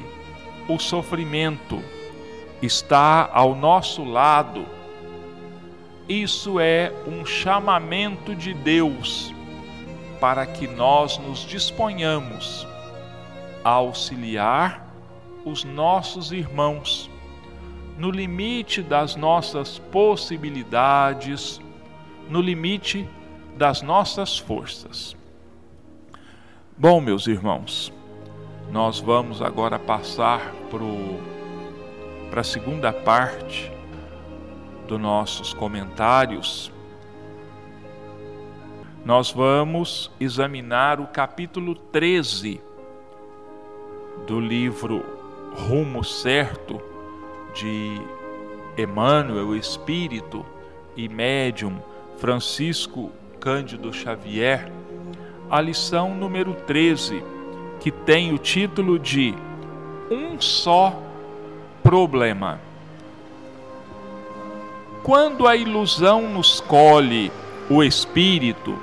o 0.67 0.77
sofrimento 0.77 1.81
está 2.61 3.29
ao 3.31 3.55
nosso 3.55 4.03
lado, 4.03 4.65
isso 6.07 6.59
é 6.59 6.91
um 7.07 7.25
chamamento 7.25 8.35
de 8.35 8.53
Deus 8.53 9.33
para 10.19 10.45
que 10.45 10.67
nós 10.67 11.17
nos 11.17 11.39
disponhamos 11.39 12.67
auxiliar 13.63 14.87
os 15.45 15.63
nossos 15.63 16.31
irmãos 16.31 17.09
no 17.97 18.09
limite 18.09 18.81
das 18.81 19.15
nossas 19.15 19.77
possibilidades, 19.77 21.59
no 22.29 22.41
limite 22.41 23.07
das 23.57 23.81
nossas 23.81 24.37
forças. 24.37 25.17
Bom, 26.77 27.01
meus 27.01 27.27
irmãos, 27.27 27.91
nós 28.71 28.99
vamos 28.99 29.41
agora 29.41 29.77
passar 29.77 30.53
para 32.29 32.39
a 32.39 32.43
segunda 32.43 32.93
parte 32.93 33.69
dos 34.87 34.99
nossos 34.99 35.53
comentários, 35.53 36.71
nós 39.03 39.31
vamos 39.31 40.09
examinar 40.19 41.01
o 41.01 41.07
capítulo 41.07 41.75
13 41.75 42.61
do 44.25 44.39
livro 44.39 45.03
Rumo 45.55 46.03
Certo 46.03 46.81
de 47.53 47.99
Emmanuel, 48.77 49.55
Espírito 49.55 50.45
e 50.95 51.09
Médium 51.09 51.79
Francisco 52.17 53.11
Cândido 53.39 53.93
Xavier, 53.93 54.71
a 55.49 55.61
lição 55.61 56.13
número 56.13 56.53
13, 56.53 57.23
que 57.79 57.91
tem 57.91 58.33
o 58.33 58.37
título 58.37 58.99
de 58.99 59.33
Um 60.11 60.39
só 60.39 61.01
problema. 61.81 62.59
Quando 65.03 65.47
a 65.47 65.55
ilusão 65.55 66.29
nos 66.29 66.59
colhe 66.59 67.31
o 67.69 67.81
espírito, 67.81 68.77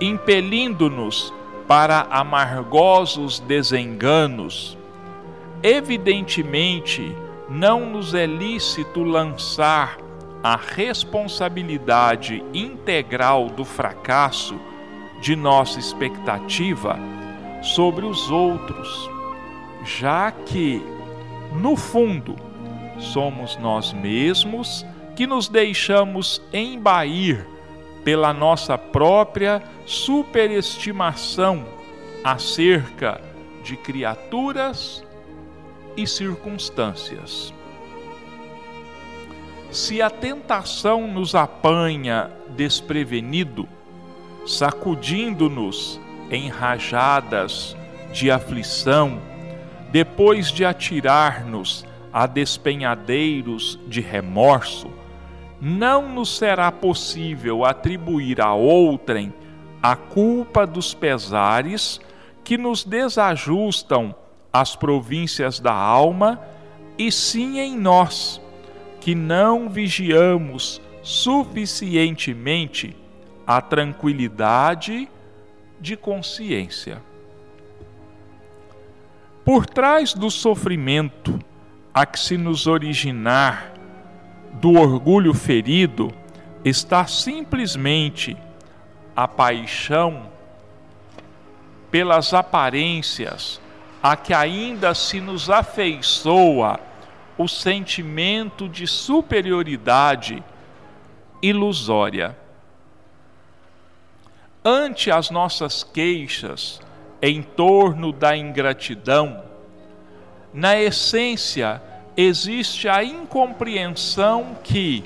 impelindo-nos 0.00 1.32
para 1.66 2.06
amargosos 2.10 3.40
desenganos, 3.40 4.76
evidentemente 5.62 7.16
não 7.48 7.90
nos 7.90 8.14
é 8.14 8.26
lícito 8.26 9.02
lançar 9.02 9.98
a 10.42 10.56
responsabilidade 10.56 12.44
integral 12.52 13.48
do 13.48 13.64
fracasso 13.64 14.60
de 15.20 15.34
nossa 15.34 15.78
expectativa 15.78 16.98
sobre 17.62 18.04
os 18.04 18.30
outros, 18.30 19.10
já 19.84 20.30
que, 20.30 20.82
no 21.54 21.76
fundo, 21.76 22.36
somos 22.98 23.56
nós 23.56 23.92
mesmos 23.92 24.84
que 25.16 25.26
nos 25.26 25.48
deixamos 25.48 26.42
embair 26.52 27.53
pela 28.04 28.32
nossa 28.32 28.76
própria 28.76 29.62
superestimação 29.86 31.64
acerca 32.22 33.20
de 33.62 33.76
criaturas 33.76 35.02
e 35.96 36.06
circunstâncias. 36.06 37.52
Se 39.70 40.00
a 40.00 40.10
tentação 40.10 41.08
nos 41.08 41.34
apanha 41.34 42.30
desprevenido, 42.50 43.68
sacudindo-nos 44.46 46.00
em 46.30 46.48
rajadas 46.48 47.76
de 48.12 48.30
aflição, 48.30 49.20
depois 49.90 50.52
de 50.52 50.64
atirar-nos 50.64 51.84
a 52.12 52.26
despenhadeiros 52.26 53.78
de 53.88 54.00
remorso, 54.00 54.88
não 55.64 56.14
nos 56.14 56.36
será 56.36 56.70
possível 56.70 57.64
atribuir 57.64 58.38
a 58.38 58.52
outrem 58.52 59.32
a 59.82 59.96
culpa 59.96 60.66
dos 60.66 60.92
pesares 60.92 61.98
que 62.44 62.58
nos 62.58 62.84
desajustam 62.84 64.14
as 64.52 64.76
províncias 64.76 65.58
da 65.58 65.72
alma, 65.72 66.38
e 66.98 67.10
sim 67.10 67.58
em 67.58 67.78
nós, 67.78 68.42
que 69.00 69.14
não 69.14 69.70
vigiamos 69.70 70.82
suficientemente 71.02 72.94
a 73.46 73.62
tranquilidade 73.62 75.08
de 75.80 75.96
consciência. 75.96 77.02
Por 79.42 79.64
trás 79.64 80.12
do 80.12 80.30
sofrimento 80.30 81.38
a 81.92 82.04
que 82.04 82.20
se 82.20 82.36
nos 82.36 82.66
originar 82.66 83.73
do 84.54 84.72
orgulho 84.72 85.34
ferido, 85.34 86.12
está 86.64 87.06
simplesmente 87.06 88.36
a 89.14 89.28
paixão 89.28 90.28
pelas 91.90 92.32
aparências 92.32 93.60
a 94.02 94.16
que 94.16 94.34
ainda 94.34 94.94
se 94.94 95.20
nos 95.20 95.48
afeiçoa 95.48 96.78
o 97.38 97.48
sentimento 97.48 98.68
de 98.68 98.86
superioridade 98.86 100.42
ilusória. 101.42 102.36
Ante 104.64 105.10
as 105.10 105.30
nossas 105.30 105.82
queixas 105.82 106.80
em 107.20 107.42
torno 107.42 108.12
da 108.12 108.36
ingratidão, 108.36 109.42
na 110.52 110.78
essência 110.78 111.82
existe 112.16 112.88
a 112.88 113.02
incompreensão 113.02 114.56
que, 114.62 115.04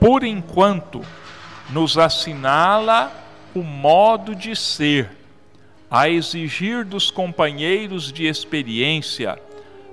por 0.00 0.24
enquanto, 0.24 1.02
nos 1.70 1.96
assinala 1.96 3.12
o 3.54 3.62
modo 3.62 4.34
de 4.34 4.54
ser, 4.56 5.10
a 5.90 6.08
exigir 6.08 6.84
dos 6.84 7.10
companheiros 7.10 8.12
de 8.12 8.26
experiência 8.26 9.40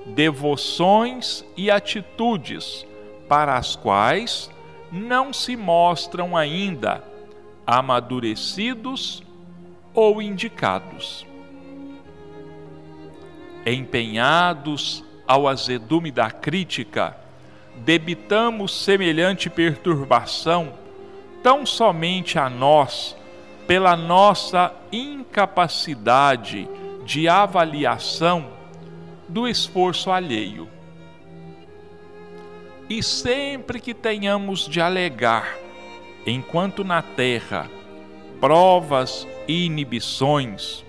devoções 0.06 1.44
e 1.58 1.72
atitudes 1.72 2.86
para 3.28 3.58
as 3.58 3.76
quais 3.76 4.52
não 4.92 5.34
se 5.34 5.56
mostram 5.56 6.38
ainda 6.38 7.04
amadurecidos 7.66 9.24
ou 9.94 10.22
indicados. 10.22 11.26
Empenhados 13.66 15.04
ao 15.28 15.48
azedume 15.48 16.12
da 16.12 16.30
crítica, 16.30 17.16
debitamos 17.78 18.84
semelhante 18.84 19.50
perturbação 19.50 20.74
tão 21.44 21.66
somente 21.66 22.40
a 22.40 22.50
nós 22.50 23.16
pela 23.68 23.96
nossa 23.96 24.74
incapacidade 24.92 26.68
de 27.04 27.28
avaliação 27.28 28.52
do 29.28 29.48
esforço 29.48 30.12
alheio. 30.12 30.68
E 32.90 33.02
sempre 33.02 33.80
que 33.80 33.94
tenhamos 33.94 34.68
de 34.68 34.80
alegar, 34.80 35.58
enquanto 36.26 36.84
na 36.84 37.02
terra, 37.02 37.70
provas 38.40 39.28
e 39.48 39.66
inibições, 39.66 40.86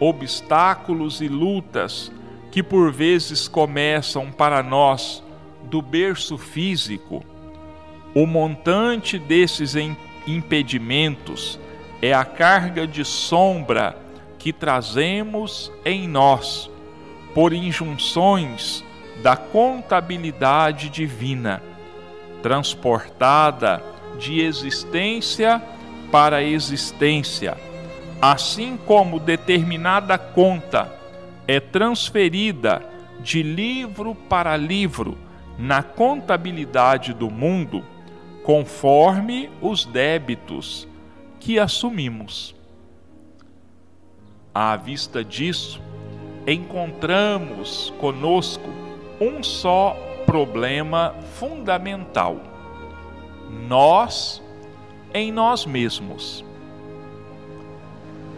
obstáculos 0.00 1.20
e 1.20 1.28
lutas 1.28 2.10
que 2.56 2.62
por 2.62 2.90
vezes 2.90 3.48
começam 3.48 4.32
para 4.32 4.62
nós 4.62 5.22
do 5.64 5.82
berço 5.82 6.38
físico, 6.38 7.22
o 8.14 8.24
montante 8.24 9.18
desses 9.18 9.74
impedimentos 10.26 11.60
é 12.00 12.14
a 12.14 12.24
carga 12.24 12.86
de 12.86 13.04
sombra 13.04 13.94
que 14.38 14.54
trazemos 14.54 15.70
em 15.84 16.08
nós 16.08 16.70
por 17.34 17.52
injunções 17.52 18.82
da 19.22 19.36
contabilidade 19.36 20.88
divina, 20.88 21.62
transportada 22.42 23.84
de 24.18 24.40
existência 24.40 25.62
para 26.10 26.42
existência, 26.42 27.54
assim 28.18 28.78
como 28.86 29.20
determinada 29.20 30.16
conta 30.16 30.95
é 31.46 31.60
transferida 31.60 32.82
de 33.20 33.42
livro 33.42 34.14
para 34.14 34.56
livro 34.56 35.16
na 35.58 35.82
contabilidade 35.82 37.12
do 37.14 37.30
mundo, 37.30 37.84
conforme 38.42 39.50
os 39.60 39.84
débitos 39.84 40.86
que 41.40 41.58
assumimos. 41.58 42.54
À 44.54 44.76
vista 44.76 45.24
disso, 45.24 45.80
encontramos 46.46 47.92
conosco 47.98 48.68
um 49.20 49.42
só 49.42 49.96
problema 50.26 51.14
fundamental: 51.38 52.40
nós 53.68 54.42
em 55.14 55.32
nós 55.32 55.64
mesmos. 55.64 56.44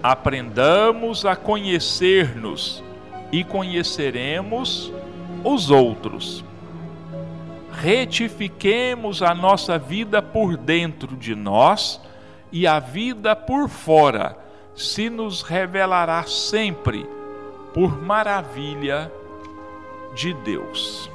Aprendamos 0.01 1.27
a 1.27 1.35
conhecer-nos 1.35 2.85
e 3.31 3.45
conheceremos 3.45 4.93
os 5.45 5.71
outros. 5.71 6.45
Retifiquemos 7.73 9.23
a 9.23 9.35
nossa 9.35 9.79
vida 9.79 10.21
por 10.21 10.57
dentro 10.57 11.17
de 11.17 11.35
nós 11.35 12.01
e 12.51 12.67
a 12.67 12.81
vida 12.81 13.37
por 13.37 13.69
fora 13.69 14.37
se 14.75 15.11
nos 15.11 15.43
revelará 15.43 16.25
sempre 16.25 17.07
por 17.75 18.01
maravilha 18.01 19.13
de 20.15 20.33
Deus. 20.35 21.11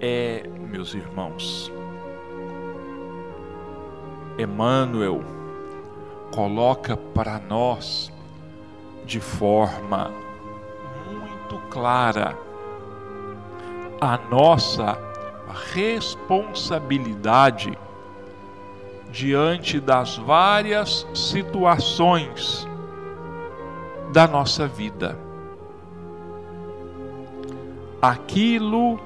É, 0.00 0.46
meus 0.70 0.94
irmãos, 0.94 1.72
Emmanuel 4.38 5.35
coloca 6.36 6.96
para 6.98 7.38
nós 7.38 8.12
de 9.06 9.20
forma 9.20 10.12
muito 11.10 11.56
clara 11.70 12.36
a 13.98 14.18
nossa 14.30 14.98
responsabilidade 15.72 17.72
diante 19.10 19.80
das 19.80 20.18
várias 20.18 21.06
situações 21.14 22.68
da 24.12 24.28
nossa 24.28 24.68
vida. 24.68 25.18
Aquilo 28.02 29.00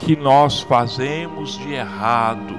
que 0.00 0.16
nós 0.16 0.60
fazemos 0.62 1.56
de 1.56 1.72
errado, 1.72 2.56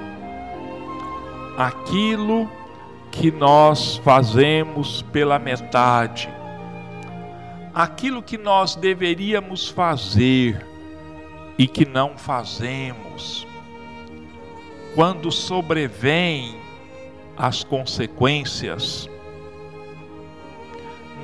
aquilo 1.58 2.46
que 2.46 2.65
nós 3.30 3.96
fazemos 3.96 5.02
pela 5.02 5.38
metade, 5.38 6.28
aquilo 7.74 8.22
que 8.22 8.38
nós 8.38 8.74
deveríamos 8.74 9.68
fazer 9.68 10.64
e 11.58 11.66
que 11.66 11.86
não 11.86 12.16
fazemos, 12.16 13.46
quando 14.94 15.32
sobrevém 15.32 16.56
as 17.36 17.64
consequências, 17.64 19.08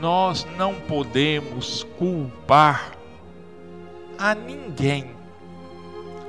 nós 0.00 0.46
não 0.56 0.74
podemos 0.74 1.84
culpar 1.98 2.92
a 4.18 4.34
ninguém 4.34 5.10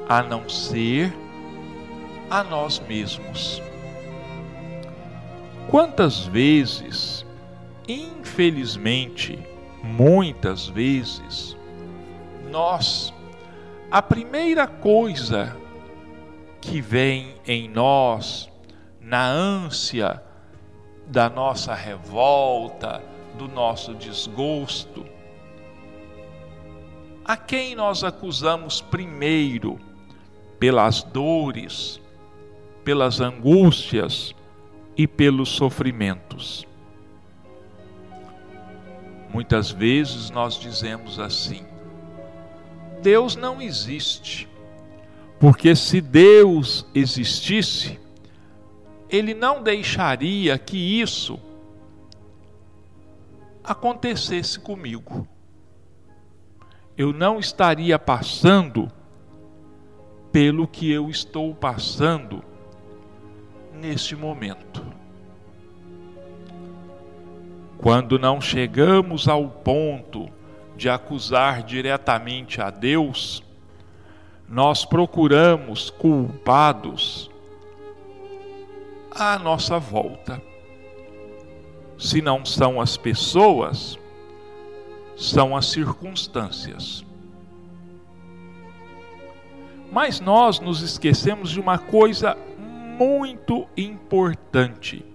a 0.07 0.21
não 0.21 0.47
ser 0.47 1.13
a 2.29 2.43
nós 2.43 2.79
mesmos. 2.79 3.61
Quantas 5.73 6.27
vezes, 6.27 7.25
infelizmente, 7.87 9.39
muitas 9.81 10.67
vezes, 10.67 11.57
nós, 12.51 13.11
a 13.89 13.99
primeira 13.99 14.67
coisa 14.67 15.57
que 16.61 16.79
vem 16.79 17.33
em 17.47 17.67
nós, 17.67 18.47
na 19.01 19.27
ânsia 19.27 20.21
da 21.07 21.27
nossa 21.27 21.73
revolta, 21.73 23.01
do 23.35 23.47
nosso 23.47 23.95
desgosto, 23.95 25.03
a 27.25 27.35
quem 27.35 27.73
nós 27.73 28.03
acusamos 28.03 28.79
primeiro? 28.79 29.79
Pelas 30.59 31.01
dores, 31.01 31.99
pelas 32.83 33.19
angústias 33.19 34.35
e 34.97 35.07
pelos 35.07 35.49
sofrimentos? 35.49 36.67
Muitas 39.33 39.71
vezes 39.71 40.29
nós 40.29 40.59
dizemos 40.59 41.19
assim: 41.19 41.65
Deus 43.01 43.35
não 43.35 43.61
existe, 43.61 44.47
porque 45.39 45.75
se 45.75 45.99
Deus 45.99 46.85
existisse, 46.93 47.99
ele 49.09 49.33
não 49.33 49.61
deixaria 49.63 50.57
que 50.57 50.77
isso 50.77 51.39
acontecesse 53.63 54.59
comigo. 54.59 55.27
Eu 56.95 57.11
não 57.11 57.39
estaria 57.39 57.97
passando 57.97 58.91
pelo 60.31 60.67
que 60.67 60.91
eu 60.91 61.09
estou 61.09 61.55
passando 61.55 62.43
neste 63.73 64.15
momento. 64.15 64.85
Quando 67.77 68.17
não 68.17 68.39
chegamos 68.39 69.27
ao 69.27 69.49
ponto 69.49 70.29
de 70.77 70.89
acusar 70.89 71.63
diretamente 71.63 72.61
a 72.61 72.69
Deus, 72.69 73.43
nós 74.47 74.85
procuramos 74.85 75.89
culpados 75.89 77.29
à 79.11 79.37
nossa 79.37 79.77
volta. 79.79 80.41
Se 81.97 82.21
não 82.21 82.45
são 82.45 82.79
as 82.79 82.97
pessoas, 82.97 83.97
são 85.17 85.55
as 85.55 85.67
circunstâncias. 85.67 87.05
Mas 89.91 90.19
nós 90.19 90.59
nos 90.59 90.81
esquecemos 90.81 91.51
de 91.51 91.59
uma 91.59 91.77
coisa 91.77 92.37
muito 92.97 93.67
importante. 93.75 95.05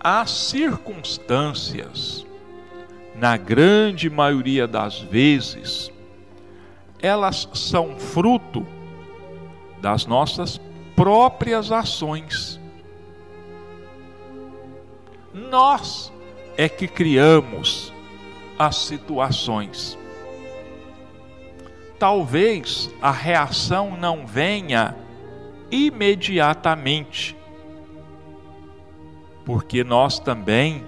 As 0.00 0.30
circunstâncias, 0.30 2.26
na 3.14 3.36
grande 3.36 4.10
maioria 4.10 4.66
das 4.66 5.00
vezes, 5.00 5.90
elas 7.00 7.48
são 7.54 7.98
fruto 7.98 8.66
das 9.80 10.06
nossas 10.06 10.60
próprias 10.94 11.70
ações. 11.70 12.60
Nós 15.32 16.12
é 16.56 16.68
que 16.68 16.88
criamos 16.88 17.92
as 18.58 18.76
situações. 18.76 19.98
Talvez 21.98 22.90
a 23.00 23.10
reação 23.10 23.96
não 23.96 24.26
venha 24.26 24.94
imediatamente, 25.70 27.36
porque 29.44 29.84
nós 29.84 30.18
também 30.18 30.84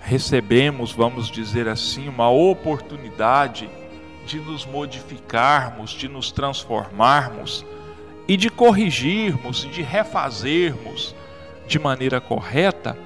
recebemos, 0.00 0.92
vamos 0.92 1.30
dizer 1.30 1.68
assim, 1.68 2.08
uma 2.08 2.28
oportunidade 2.28 3.68
de 4.26 4.38
nos 4.38 4.66
modificarmos, 4.66 5.90
de 5.90 6.08
nos 6.08 6.32
transformarmos 6.32 7.64
e 8.26 8.36
de 8.36 8.50
corrigirmos 8.50 9.64
e 9.64 9.68
de 9.68 9.82
refazermos 9.82 11.14
de 11.66 11.78
maneira 11.78 12.20
correta 12.20 12.96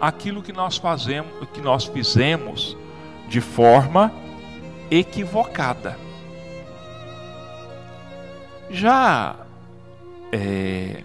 aquilo 0.00 0.42
que 0.42 0.52
nós 0.52 0.76
fazemos, 0.76 1.32
que 1.52 1.60
nós 1.60 1.84
fizemos 1.84 2.76
de 3.28 3.40
forma 3.40 4.12
equivocada. 4.90 5.98
Já 8.70 9.36
é, 10.32 11.02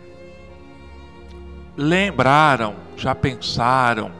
lembraram, 1.75 2.75
já 2.95 3.13
pensaram 3.13 4.11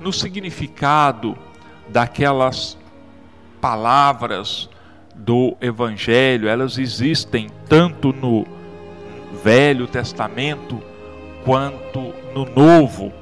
no 0.00 0.12
significado 0.12 1.36
daquelas 1.88 2.76
palavras 3.60 4.68
do 5.14 5.56
Evangelho, 5.60 6.48
elas 6.48 6.78
existem 6.78 7.48
tanto 7.68 8.12
no 8.12 8.46
Velho 9.42 9.86
Testamento 9.86 10.82
quanto 11.44 12.12
no 12.34 12.44
Novo. 12.44 13.12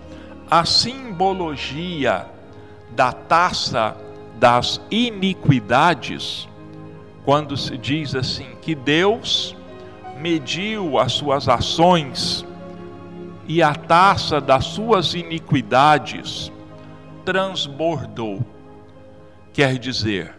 A 0.51 0.65
simbologia 0.65 2.27
da 2.91 3.13
taça 3.13 3.97
das 4.39 4.81
iniquidades, 4.91 6.49
quando 7.25 7.57
se 7.57 7.79
diz 7.79 8.15
assim 8.15 8.49
que 8.61 8.75
Deus 8.75 9.57
mediu 10.19 10.99
as 10.99 11.13
suas 11.13 11.49
ações 11.49 12.45
e 13.47 13.63
a 13.63 13.75
taça 13.75 14.41
das 14.41 14.65
suas 14.65 15.15
iniquidades 15.15 16.51
transbordou. 17.25 18.41
Quer 19.53 19.79
dizer, 19.79 20.35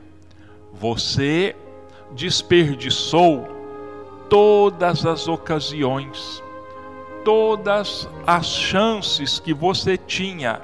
você 0.74 1.56
desperdiçou 2.12 3.48
todas 4.30 5.06
as 5.06 5.28
ocasiões, 5.28 6.44
todas 7.24 8.10
as 8.26 8.48
chances 8.48 9.40
que 9.40 9.54
você 9.54 9.98
tinha 9.98 10.62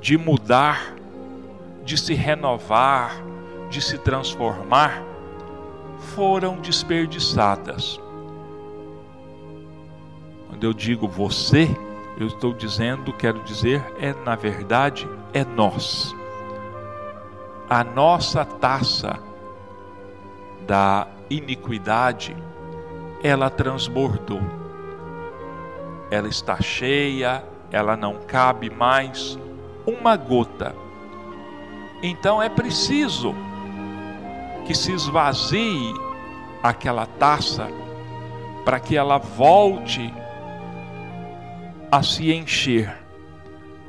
de 0.00 0.18
mudar, 0.18 0.94
de 1.84 1.96
se 1.96 2.14
renovar, 2.14 3.22
de 3.70 3.80
se 3.80 3.96
transformar, 3.98 5.02
foram 6.14 6.56
desperdiçadas. 6.56 8.01
Quando 10.62 10.74
eu 10.74 10.78
digo 10.78 11.08
você, 11.08 11.76
eu 12.16 12.28
estou 12.28 12.54
dizendo, 12.54 13.12
quero 13.12 13.40
dizer, 13.40 13.84
é 13.98 14.14
na 14.24 14.36
verdade, 14.36 15.08
é 15.34 15.44
nós. 15.44 16.14
A 17.68 17.82
nossa 17.82 18.44
taça 18.44 19.18
da 20.64 21.08
iniquidade, 21.28 22.36
ela 23.24 23.50
transbordou. 23.50 24.40
Ela 26.12 26.28
está 26.28 26.62
cheia, 26.62 27.42
ela 27.72 27.96
não 27.96 28.18
cabe 28.18 28.70
mais 28.70 29.36
uma 29.84 30.14
gota. 30.14 30.76
Então 32.04 32.40
é 32.40 32.48
preciso 32.48 33.34
que 34.64 34.76
se 34.76 34.92
esvazie 34.92 35.92
aquela 36.62 37.04
taça 37.04 37.66
para 38.64 38.78
que 38.78 38.96
ela 38.96 39.18
volte 39.18 40.21
a 41.92 42.02
se 42.02 42.32
encher. 42.32 42.96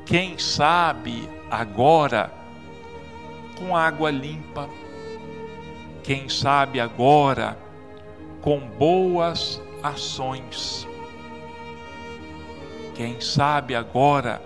Quem 0.04 0.36
sabe 0.36 1.26
agora 1.50 2.30
com 3.58 3.74
água 3.74 4.10
limpa. 4.10 4.68
Quem 6.02 6.28
sabe 6.28 6.78
agora 6.78 7.56
com 8.42 8.60
boas 8.60 9.58
ações. 9.82 10.86
Quem 12.94 13.22
sabe 13.22 13.74
agora 13.74 14.42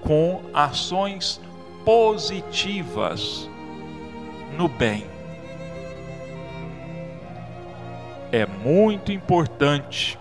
com 0.00 0.40
ações 0.54 1.40
positivas 1.84 3.50
no 4.56 4.68
bem. 4.68 5.04
É 8.30 8.46
muito 8.46 9.10
importante 9.10 10.16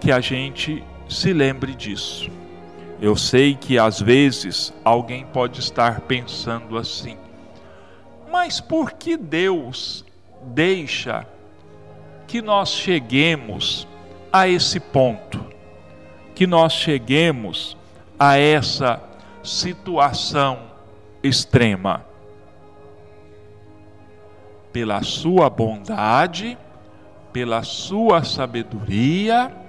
que 0.00 0.10
a 0.10 0.20
gente 0.20 0.82
se 1.08 1.32
lembre 1.32 1.74
disso. 1.74 2.30
Eu 3.00 3.16
sei 3.16 3.54
que 3.54 3.78
às 3.78 4.00
vezes 4.00 4.72
alguém 4.84 5.24
pode 5.26 5.60
estar 5.60 6.00
pensando 6.02 6.76
assim, 6.76 7.16
mas 8.30 8.60
por 8.60 8.92
que 8.92 9.16
Deus 9.16 10.04
deixa 10.42 11.26
que 12.26 12.40
nós 12.40 12.70
cheguemos 12.70 13.86
a 14.32 14.46
esse 14.48 14.78
ponto? 14.78 15.44
Que 16.34 16.46
nós 16.46 16.72
cheguemos 16.72 17.76
a 18.18 18.38
essa 18.38 19.02
situação 19.42 20.60
extrema? 21.22 22.04
Pela 24.72 25.02
sua 25.02 25.50
bondade, 25.50 26.56
pela 27.32 27.62
sua 27.62 28.22
sabedoria, 28.22 29.59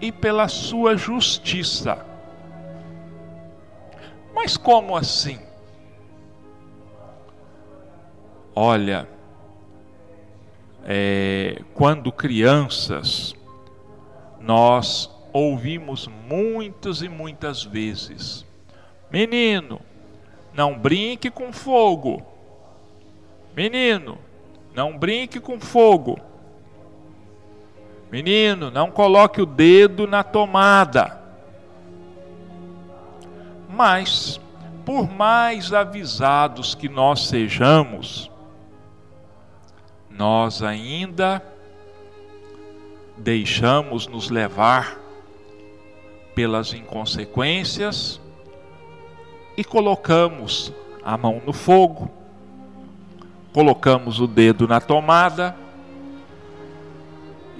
e 0.00 0.10
pela 0.10 0.48
sua 0.48 0.96
justiça. 0.96 2.04
Mas 4.34 4.56
como 4.56 4.96
assim? 4.96 5.38
Olha, 8.54 9.08
é, 10.84 11.62
quando 11.74 12.10
crianças, 12.10 13.34
nós 14.40 15.10
ouvimos 15.32 16.08
muitas 16.08 17.02
e 17.02 17.08
muitas 17.08 17.62
vezes: 17.62 18.44
Menino, 19.10 19.80
não 20.52 20.78
brinque 20.78 21.30
com 21.30 21.52
fogo. 21.52 22.22
Menino, 23.54 24.18
não 24.74 24.96
brinque 24.96 25.40
com 25.40 25.60
fogo. 25.60 26.18
Menino, 28.10 28.72
não 28.72 28.90
coloque 28.90 29.40
o 29.40 29.46
dedo 29.46 30.06
na 30.06 30.24
tomada. 30.24 31.20
Mas, 33.68 34.40
por 34.84 35.08
mais 35.08 35.72
avisados 35.72 36.74
que 36.74 36.88
nós 36.88 37.28
sejamos, 37.28 38.28
nós 40.10 40.60
ainda 40.60 41.40
deixamos 43.16 44.08
nos 44.08 44.28
levar 44.28 44.98
pelas 46.34 46.74
inconsequências 46.74 48.20
e 49.56 49.62
colocamos 49.62 50.72
a 51.04 51.16
mão 51.16 51.40
no 51.46 51.52
fogo, 51.52 52.10
colocamos 53.52 54.20
o 54.20 54.26
dedo 54.26 54.66
na 54.66 54.80
tomada 54.80 55.54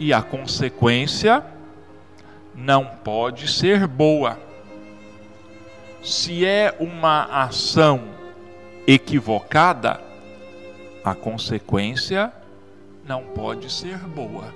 e 0.01 0.15
a 0.15 0.23
consequência 0.23 1.45
não 2.55 2.87
pode 2.87 3.47
ser 3.47 3.87
boa. 3.87 4.39
Se 6.03 6.43
é 6.43 6.75
uma 6.81 7.25
ação 7.25 8.05
equivocada, 8.87 10.01
a 11.05 11.15
consequência 11.15 12.33
não 13.07 13.25
pode 13.25 13.71
ser 13.71 13.99
boa. 13.99 14.55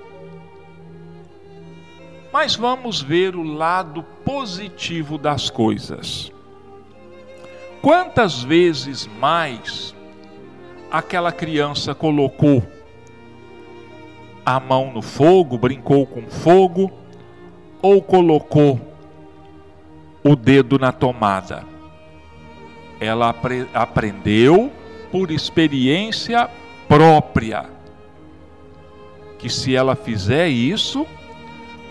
Mas 2.33 2.57
vamos 2.57 3.03
ver 3.03 3.37
o 3.37 3.43
lado 3.43 4.03
positivo 4.25 5.19
das 5.19 5.51
coisas. 5.51 6.33
Quantas 7.83 8.43
vezes 8.43 9.07
mais 9.07 9.95
aquela 10.91 11.31
criança 11.31 11.95
colocou 11.95 12.63
a 14.45 14.61
mão 14.61 14.93
no 14.93 15.03
fogo, 15.03 15.59
brincou 15.59 16.07
com 16.07 16.27
fogo, 16.27 16.91
ou 17.81 18.03
colocou 18.03 18.81
o 20.23 20.35
dedo 20.35 20.79
na 20.79 20.93
tomada? 20.93 21.65
Ela 23.01 23.31
apre 23.31 23.69
aprendeu 23.75 24.73
por 25.11 25.31
experiência 25.31 26.49
própria 26.89 27.75
que 29.45 29.51
se 29.51 29.77
ela 29.77 29.95
fizer 29.95 30.49
isso, 30.49 31.07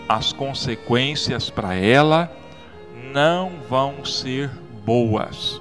as 0.08 0.32
consequências 0.32 1.50
para 1.50 1.76
ela 1.76 2.28
não 3.12 3.52
vão 3.70 4.04
ser 4.04 4.50
boas. 4.84 5.60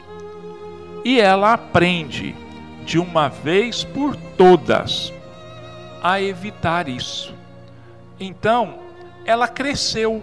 E 1.05 1.19
ela 1.19 1.53
aprende 1.53 2.35
de 2.83 2.97
uma 2.97 3.27
vez 3.27 3.83
por 3.83 4.15
todas 4.15 5.12
a 6.03 6.21
evitar 6.21 6.89
isso. 6.89 7.33
Então, 8.19 8.79
ela 9.25 9.47
cresceu. 9.47 10.21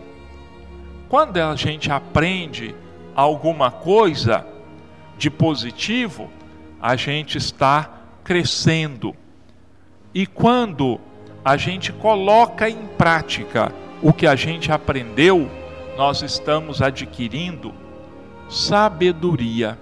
Quando 1.09 1.39
a 1.39 1.57
gente 1.57 1.91
aprende 1.91 2.74
alguma 3.16 3.70
coisa 3.70 4.47
de 5.16 5.31
positivo, 5.31 6.31
a 6.81 6.95
gente 6.95 7.39
está 7.39 7.91
crescendo. 8.22 9.16
E 10.14 10.26
quando 10.26 11.01
a 11.45 11.57
gente 11.57 11.93
coloca 11.93 12.68
em 12.68 12.87
prática 12.99 13.72
o 14.03 14.12
que 14.12 14.26
a 14.26 14.37
gente 14.37 14.70
aprendeu, 14.70 15.51
nós 15.97 16.22
estamos 16.22 16.81
adquirindo 16.81 17.74
sabedoria. 18.49 19.78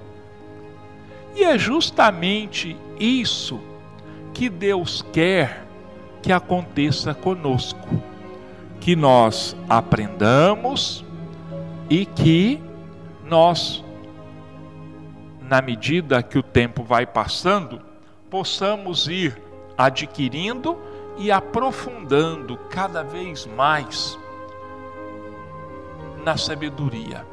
E 1.35 1.45
é 1.45 1.59
justamente 1.59 2.77
isso 2.99 3.61
que 4.35 4.49
Deus 4.49 5.05
quer 5.13 5.68
que 6.23 6.33
aconteça 6.33 7.15
conosco. 7.15 7.89
Que 8.81 8.95
nós 8.95 9.57
aprendamos 9.69 11.05
e 11.91 12.07
que 12.07 12.61
nós, 13.25 13.85
na 15.41 15.61
medida 15.61 16.23
que 16.23 16.39
o 16.39 16.43
tempo 16.43 16.83
vai 16.83 17.07
passando, 17.07 17.81
possamos 18.31 19.09
ir 19.09 19.41
adquirindo 19.77 20.79
e 21.17 21.31
aprofundando 21.31 22.57
cada 22.71 23.03
vez 23.03 23.47
mais 23.47 24.19
na 26.25 26.37
sabedoria. 26.37 27.27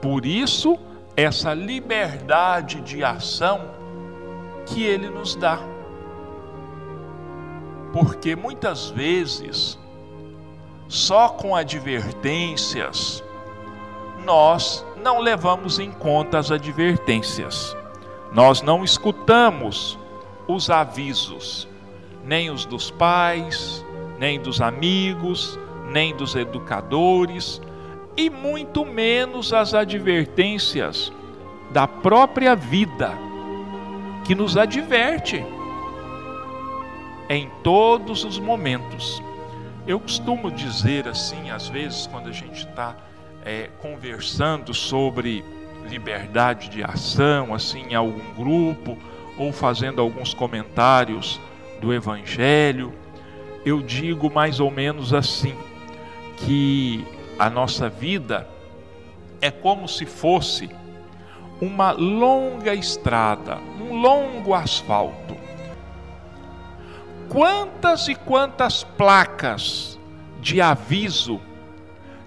Por 0.00 0.24
isso, 0.24 0.78
essa 1.16 1.52
liberdade 1.52 2.80
de 2.80 3.02
ação 3.02 3.70
que 4.66 4.82
ele 4.82 5.08
nos 5.08 5.34
dá. 5.34 5.58
Porque 7.98 8.36
muitas 8.36 8.90
vezes, 8.90 9.76
só 10.86 11.30
com 11.30 11.56
advertências, 11.56 13.24
nós 14.24 14.86
não 15.02 15.18
levamos 15.18 15.80
em 15.80 15.90
conta 15.90 16.38
as 16.38 16.52
advertências, 16.52 17.76
nós 18.32 18.62
não 18.62 18.84
escutamos 18.84 19.98
os 20.46 20.70
avisos, 20.70 21.66
nem 22.24 22.50
os 22.50 22.64
dos 22.64 22.88
pais, 22.88 23.84
nem 24.16 24.40
dos 24.40 24.60
amigos, 24.60 25.58
nem 25.90 26.14
dos 26.14 26.36
educadores, 26.36 27.60
e 28.16 28.30
muito 28.30 28.86
menos 28.86 29.52
as 29.52 29.74
advertências 29.74 31.12
da 31.72 31.88
própria 31.88 32.54
vida, 32.54 33.10
que 34.24 34.36
nos 34.36 34.56
adverte 34.56 35.44
em 37.28 37.50
todos 37.62 38.24
os 38.24 38.38
momentos. 38.38 39.22
Eu 39.86 40.00
costumo 40.00 40.50
dizer 40.50 41.06
assim, 41.08 41.50
às 41.50 41.68
vezes, 41.68 42.06
quando 42.06 42.28
a 42.28 42.32
gente 42.32 42.66
está 42.66 42.96
é, 43.44 43.70
conversando 43.80 44.74
sobre 44.74 45.44
liberdade 45.88 46.68
de 46.68 46.82
ação, 46.82 47.54
assim, 47.54 47.82
em 47.90 47.94
algum 47.94 48.34
grupo, 48.34 48.98
ou 49.38 49.52
fazendo 49.52 50.00
alguns 50.00 50.34
comentários 50.34 51.40
do 51.80 51.92
Evangelho, 51.92 52.92
eu 53.64 53.80
digo 53.80 54.30
mais 54.30 54.60
ou 54.60 54.70
menos 54.70 55.14
assim: 55.14 55.56
que 56.38 57.06
a 57.38 57.48
nossa 57.48 57.88
vida 57.88 58.48
é 59.40 59.50
como 59.50 59.88
se 59.88 60.04
fosse 60.04 60.68
uma 61.60 61.92
longa 61.92 62.74
estrada, 62.74 63.58
um 63.80 64.00
longo 64.00 64.54
asfalto. 64.54 65.36
Quantas 67.28 68.08
e 68.08 68.14
quantas 68.14 68.84
placas 68.84 69.98
de 70.40 70.60
aviso, 70.60 71.40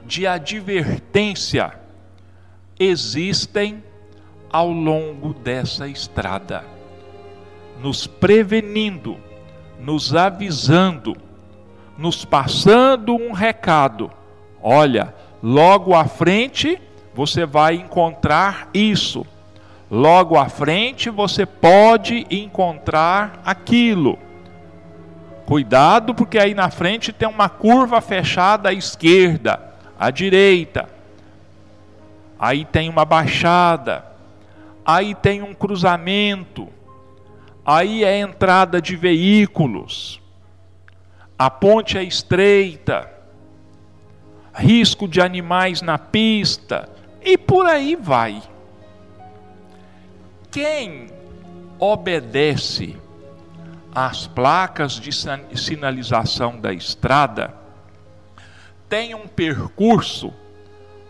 de 0.05 0.27
advertência 0.27 1.73
existem 2.79 3.83
ao 4.51 4.71
longo 4.71 5.33
dessa 5.33 5.87
estrada, 5.87 6.63
nos 7.81 8.05
prevenindo 8.05 9.17
nos 9.81 10.15
avisando, 10.15 11.17
nos 11.97 12.23
passando 12.23 13.15
um 13.15 13.31
recado. 13.31 14.11
Olha, 14.61 15.13
logo 15.41 15.95
à 15.95 16.05
frente 16.05 16.79
você 17.13 17.45
vai 17.45 17.75
encontrar 17.75 18.69
isso. 18.73 19.25
Logo 19.89 20.37
à 20.37 20.47
frente 20.47 21.09
você 21.09 21.45
pode 21.45 22.25
encontrar 22.29 23.41
aquilo. 23.43 24.17
Cuidado, 25.51 26.15
porque 26.15 26.39
aí 26.39 26.53
na 26.53 26.69
frente 26.69 27.11
tem 27.11 27.27
uma 27.27 27.49
curva 27.49 27.99
fechada 27.99 28.69
à 28.69 28.73
esquerda, 28.73 29.75
à 29.99 30.09
direita. 30.09 30.87
Aí 32.39 32.63
tem 32.63 32.89
uma 32.89 33.03
baixada. 33.03 34.05
Aí 34.85 35.13
tem 35.13 35.41
um 35.41 35.53
cruzamento 35.53 36.69
Aí 37.65 38.03
é 38.03 38.19
entrada 38.19 38.81
de 38.81 38.95
veículos, 38.95 40.19
a 41.37 41.49
ponte 41.49 41.97
é 41.97 42.03
estreita, 42.03 43.09
risco 44.53 45.07
de 45.07 45.21
animais 45.21 45.81
na 45.81 45.97
pista 45.97 46.89
e 47.21 47.37
por 47.37 47.67
aí 47.67 47.95
vai. 47.95 48.41
Quem 50.49 51.07
obedece 51.77 52.97
às 53.93 54.27
placas 54.27 54.93
de 54.93 55.11
sinalização 55.57 56.59
da 56.59 56.73
estrada 56.73 57.53
tem 58.87 59.15
um 59.15 59.25
percurso 59.25 60.33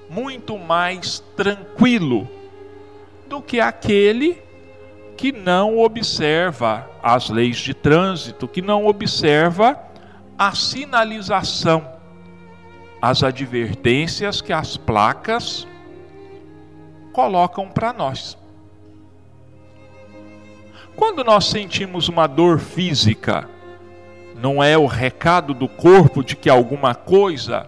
muito 0.09 0.57
mais 0.59 1.19
tranquilo 1.35 2.29
do 3.27 3.41
que 3.41 3.59
aquele 3.59 4.41
que 5.17 5.31
não 5.31 5.79
observa 5.79 6.89
as 7.01 7.29
leis 7.29 7.57
de 7.57 7.73
trânsito, 7.73 8.47
que 8.47 8.61
não 8.61 8.85
observa 8.85 9.79
a 10.37 10.53
sinalização, 10.53 11.87
as 13.01 13.23
advertências 13.23 14.41
que 14.41 14.51
as 14.51 14.77
placas 14.77 15.67
colocam 17.13 17.69
para 17.69 17.93
nós. 17.93 18.37
Quando 21.01 21.23
nós 21.23 21.45
sentimos 21.45 22.07
uma 22.09 22.27
dor 22.27 22.59
física, 22.59 23.49
não 24.35 24.63
é 24.63 24.77
o 24.77 24.85
recado 24.85 25.51
do 25.51 25.67
corpo 25.67 26.23
de 26.23 26.35
que 26.35 26.47
alguma 26.47 26.93
coisa 26.93 27.67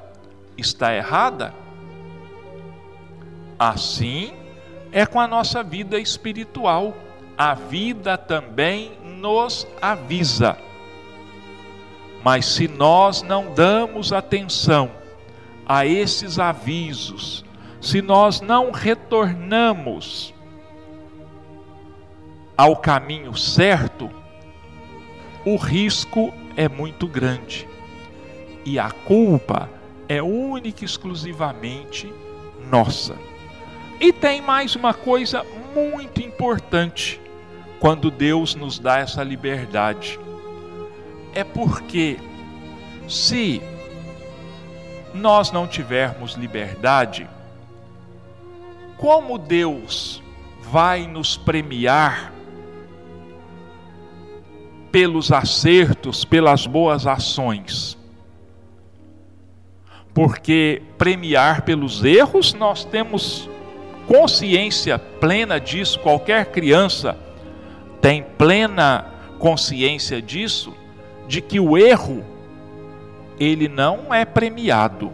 está 0.55 0.93
errada? 0.93 1.51
Assim 3.57 4.35
é 4.91 5.03
com 5.07 5.19
a 5.19 5.27
nossa 5.27 5.63
vida 5.63 5.99
espiritual 5.99 6.93
a 7.35 7.55
vida 7.55 8.19
também 8.19 8.91
nos 9.03 9.65
avisa. 9.81 10.55
Mas 12.23 12.45
se 12.45 12.67
nós 12.67 13.23
não 13.23 13.51
damos 13.51 14.13
atenção 14.13 14.91
a 15.65 15.87
esses 15.87 16.37
avisos, 16.37 17.43
se 17.81 17.99
nós 17.99 18.41
não 18.41 18.69
retornamos 18.69 20.35
ao 22.57 22.75
caminho 22.75 23.35
certo, 23.35 24.09
o 25.45 25.55
risco 25.55 26.33
é 26.55 26.69
muito 26.69 27.07
grande. 27.07 27.67
E 28.65 28.79
a 28.79 28.91
culpa 28.91 29.69
é 30.07 30.21
única 30.21 30.83
e 30.83 30.85
exclusivamente 30.85 32.13
nossa. 32.69 33.15
E 33.99 34.11
tem 34.13 34.41
mais 34.41 34.75
uma 34.75 34.93
coisa 34.93 35.45
muito 35.73 36.21
importante 36.21 37.19
quando 37.79 38.09
Deus 38.09 38.55
nos 38.55 38.79
dá 38.79 38.99
essa 38.99 39.23
liberdade? 39.23 40.19
É 41.33 41.43
porque 41.43 42.17
se 43.07 43.61
nós 45.13 45.51
não 45.51 45.67
tivermos 45.67 46.33
liberdade, 46.33 47.27
como 48.97 49.37
Deus 49.37 50.23
vai 50.61 51.05
nos 51.05 51.35
premiar 51.35 52.31
pelos 54.93 55.31
acertos, 55.31 56.23
pelas 56.23 56.67
boas 56.67 57.07
ações? 57.07 57.97
Porque 60.13 60.83
premiar 60.99 61.63
pelos 61.63 62.03
erros, 62.03 62.53
nós 62.53 62.85
temos 62.85 63.49
consciência 64.07 64.99
plena 64.99 65.59
disso, 65.59 65.99
qualquer 65.99 66.51
criança 66.51 67.17
tem 67.99 68.21
plena 68.37 69.07
consciência 69.39 70.21
disso, 70.21 70.71
de 71.27 71.41
que 71.41 71.59
o 71.59 71.75
erro 71.75 72.23
ele 73.39 73.67
não 73.67 74.13
é 74.13 74.23
premiado. 74.23 75.11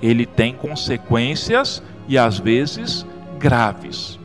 Ele 0.00 0.24
tem 0.24 0.54
consequências 0.54 1.82
e 2.08 2.16
às 2.16 2.38
vezes 2.38 3.04
graves. 3.38 4.18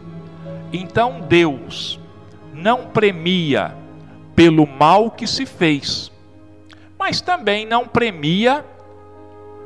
Então 0.71 1.19
Deus 1.27 1.99
não 2.53 2.85
premia 2.85 3.75
pelo 4.39 4.65
mal 4.65 5.11
que 5.11 5.27
se 5.27 5.45
fez, 5.45 6.09
mas 6.97 7.19
também 7.19 7.65
não 7.65 7.85
premia 7.85 8.63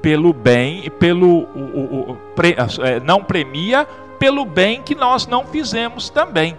pelo 0.01 0.33
bem, 0.33 0.89
pelo 0.97 1.41
o, 1.41 2.09
o, 2.09 2.15
pre, 2.35 2.55
é, 2.81 2.99
não 2.99 3.23
premia 3.23 3.85
pelo 4.17 4.43
bem 4.43 4.81
que 4.81 4.95
nós 4.95 5.27
não 5.27 5.45
fizemos 5.45 6.09
também. 6.09 6.57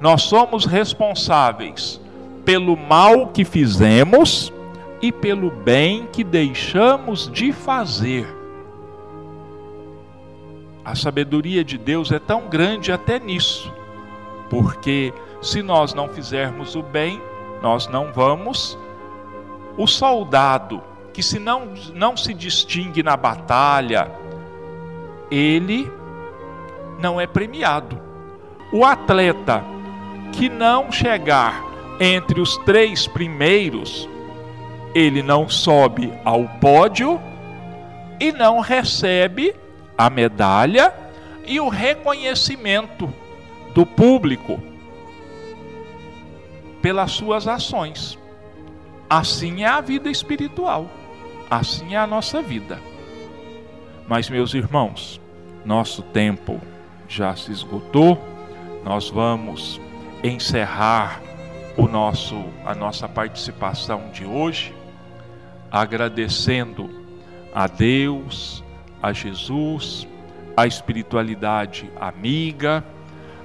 Nós 0.00 0.22
somos 0.22 0.66
responsáveis 0.66 2.00
pelo 2.44 2.76
mal 2.76 3.28
que 3.28 3.44
fizemos 3.44 4.52
e 5.00 5.12
pelo 5.12 5.48
bem 5.48 6.08
que 6.12 6.24
deixamos 6.24 7.30
de 7.30 7.52
fazer. 7.52 8.26
A 10.84 10.96
sabedoria 10.96 11.62
de 11.62 11.78
Deus 11.78 12.10
é 12.10 12.18
tão 12.18 12.48
grande 12.48 12.90
até 12.90 13.20
nisso, 13.20 13.72
porque 14.50 15.14
se 15.40 15.62
nós 15.62 15.94
não 15.94 16.08
fizermos 16.08 16.74
o 16.74 16.82
bem, 16.82 17.20
nós 17.62 17.86
não 17.88 18.12
vamos. 18.12 18.78
O 19.76 19.86
soldado 19.86 20.82
que 21.12 21.22
se 21.22 21.38
não, 21.38 21.72
não 21.94 22.14
se 22.14 22.34
distingue 22.34 23.02
na 23.02 23.16
batalha, 23.16 24.10
ele 25.30 25.90
não 26.98 27.20
é 27.20 27.26
premiado. 27.26 27.98
O 28.70 28.84
atleta 28.84 29.64
que 30.32 30.48
não 30.48 30.92
chegar 30.92 31.64
entre 31.98 32.40
os 32.40 32.58
três 32.58 33.06
primeiros, 33.06 34.06
ele 34.94 35.22
não 35.22 35.48
sobe 35.48 36.12
ao 36.24 36.44
pódio 36.60 37.18
e 38.20 38.30
não 38.32 38.60
recebe 38.60 39.54
a 39.96 40.10
medalha 40.10 40.92
e 41.46 41.58
o 41.60 41.68
reconhecimento 41.68 43.12
do 43.72 43.86
público 43.86 44.60
pelas 46.86 47.10
suas 47.10 47.48
ações. 47.48 48.16
Assim 49.10 49.64
é 49.64 49.66
a 49.66 49.80
vida 49.80 50.08
espiritual, 50.08 50.88
assim 51.50 51.94
é 51.94 51.96
a 51.96 52.06
nossa 52.06 52.40
vida. 52.40 52.80
Mas, 54.06 54.30
meus 54.30 54.54
irmãos, 54.54 55.20
nosso 55.64 56.00
tempo 56.00 56.60
já 57.08 57.34
se 57.34 57.50
esgotou, 57.50 58.16
nós 58.84 59.10
vamos 59.10 59.80
encerrar 60.22 61.20
o 61.76 61.88
nosso, 61.88 62.40
a 62.64 62.72
nossa 62.72 63.08
participação 63.08 64.08
de 64.12 64.24
hoje 64.24 64.72
agradecendo 65.68 66.88
a 67.52 67.66
Deus, 67.66 68.62
a 69.02 69.12
Jesus, 69.12 70.06
a 70.56 70.68
espiritualidade 70.68 71.90
amiga, 72.00 72.84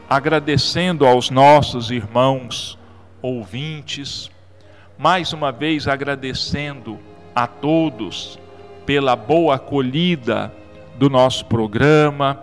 agradecendo 0.08 1.08
aos 1.08 1.32
nossos 1.32 1.90
irmãos 1.90 2.80
ouvintes, 3.22 4.30
mais 4.98 5.34
uma 5.34 5.52
vez 5.52 5.88
agradecendo 5.88 7.00
a 7.36 7.48
todos 7.48 8.40
pela 8.86 9.16
boa 9.16 9.56
acolhida 9.56 10.54
do 10.96 11.10
nosso 11.10 11.46
programa, 11.46 12.40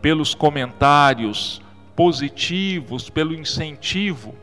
pelos 0.00 0.34
comentários 0.34 1.60
positivos, 1.94 3.10
pelo 3.10 3.34
incentivo 3.34 4.34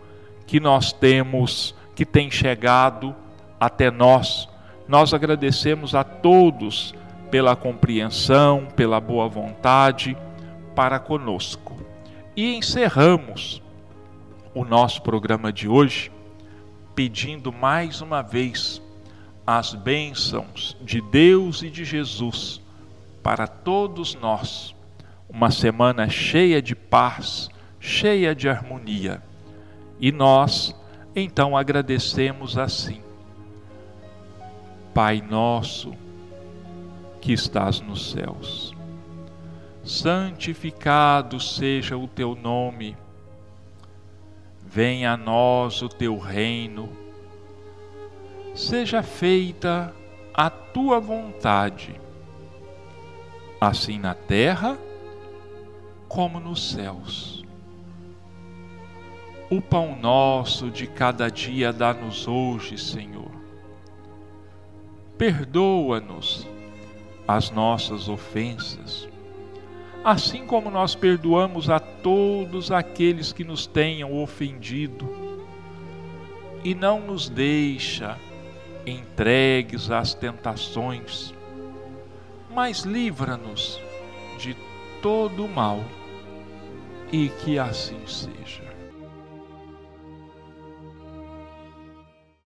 que 0.45 0.59
nós 0.59 0.93
temos, 0.93 1.73
que 1.95 2.05
tem 2.05 2.29
chegado 2.29 3.15
até 3.59 3.89
nós 3.89 4.47
nós 4.88 5.13
agradecemos 5.13 5.93
a 5.93 6.03
todos 6.03 6.95
pela 7.29 7.55
compreensão, 7.55 8.67
pela 8.75 9.01
boa 9.01 9.27
vontade 9.27 10.15
para 10.73 10.97
conosco. 10.97 11.75
E 12.35 12.55
encerramos 12.55 13.61
o 14.58 14.66
nosso 14.66 15.03
programa 15.03 15.53
de 15.53 15.68
hoje 15.68 16.12
pedindo 16.95 17.53
mais 17.53 18.01
uma 18.01 18.24
vez 18.24 18.82
as 19.45 19.76
bênçãos 19.76 20.76
de 20.82 20.99
Deus 20.99 21.62
e 21.62 21.70
de 21.70 21.86
Jesus 21.86 22.60
para 23.22 23.45
todos 23.45 24.16
nós. 24.16 24.76
Uma 25.30 25.51
semana 25.51 26.10
cheia 26.10 26.60
de 26.60 26.76
paz, 26.76 27.49
cheia 27.80 28.34
de 28.34 28.49
harmonia. 28.49 29.22
E 29.99 30.12
nós 30.12 30.76
então 31.16 31.55
agradecemos 31.55 32.58
assim 32.58 33.03
Pai 34.91 35.22
nosso 35.22 35.93
que 37.22 37.32
estás 37.32 37.80
nos 37.80 38.10
céus, 38.10 38.74
santificado 39.84 41.39
seja 41.39 41.95
o 41.95 42.08
teu 42.08 42.34
nome, 42.34 42.97
venha 44.78 45.13
a 45.13 45.17
nós 45.17 45.82
o 45.82 45.89
teu 45.89 46.19
reino, 46.19 46.88
seja 48.53 49.01
feita 49.01 49.91
a 50.32 50.51
tua 50.51 50.99
vontade, 50.99 51.99
assim 53.59 53.97
na 53.97 54.13
terra 54.13 54.78
como 56.07 56.39
nos 56.39 56.73
céus. 56.73 57.43
O 59.49 59.59
pão 59.59 59.97
nosso 59.99 60.69
de 60.69 60.86
cada 60.86 61.28
dia 61.28 61.73
dá-nos 61.73 62.28
hoje, 62.28 62.78
Senhor 62.78 63.32
perdoa-nos 65.17 66.47
as 67.28 67.49
nossas 67.49 68.07
ofensas, 68.07 69.07
assim 70.04 70.45
como 70.45 70.70
nós 70.70 70.95
perdoamos 70.95 71.70
a 71.70 71.80
todos 71.80 72.72
aqueles 72.72 73.34
que 73.34 73.43
nos 73.43 73.66
tenham 73.66 74.14
ofendido, 74.22 75.08
e 76.64 76.74
não 76.76 77.00
nos 77.00 77.30
deixa 77.30 78.18
entregues 78.86 79.91
às 79.91 80.14
tentações, 80.14 81.34
mas 82.54 82.82
livra-nos 82.82 83.80
de 84.38 84.56
todo 85.02 85.45
o 85.45 85.50
mal, 85.50 85.84
e 87.12 87.30
que 87.30 87.58
assim 87.60 88.00
seja. 88.06 88.66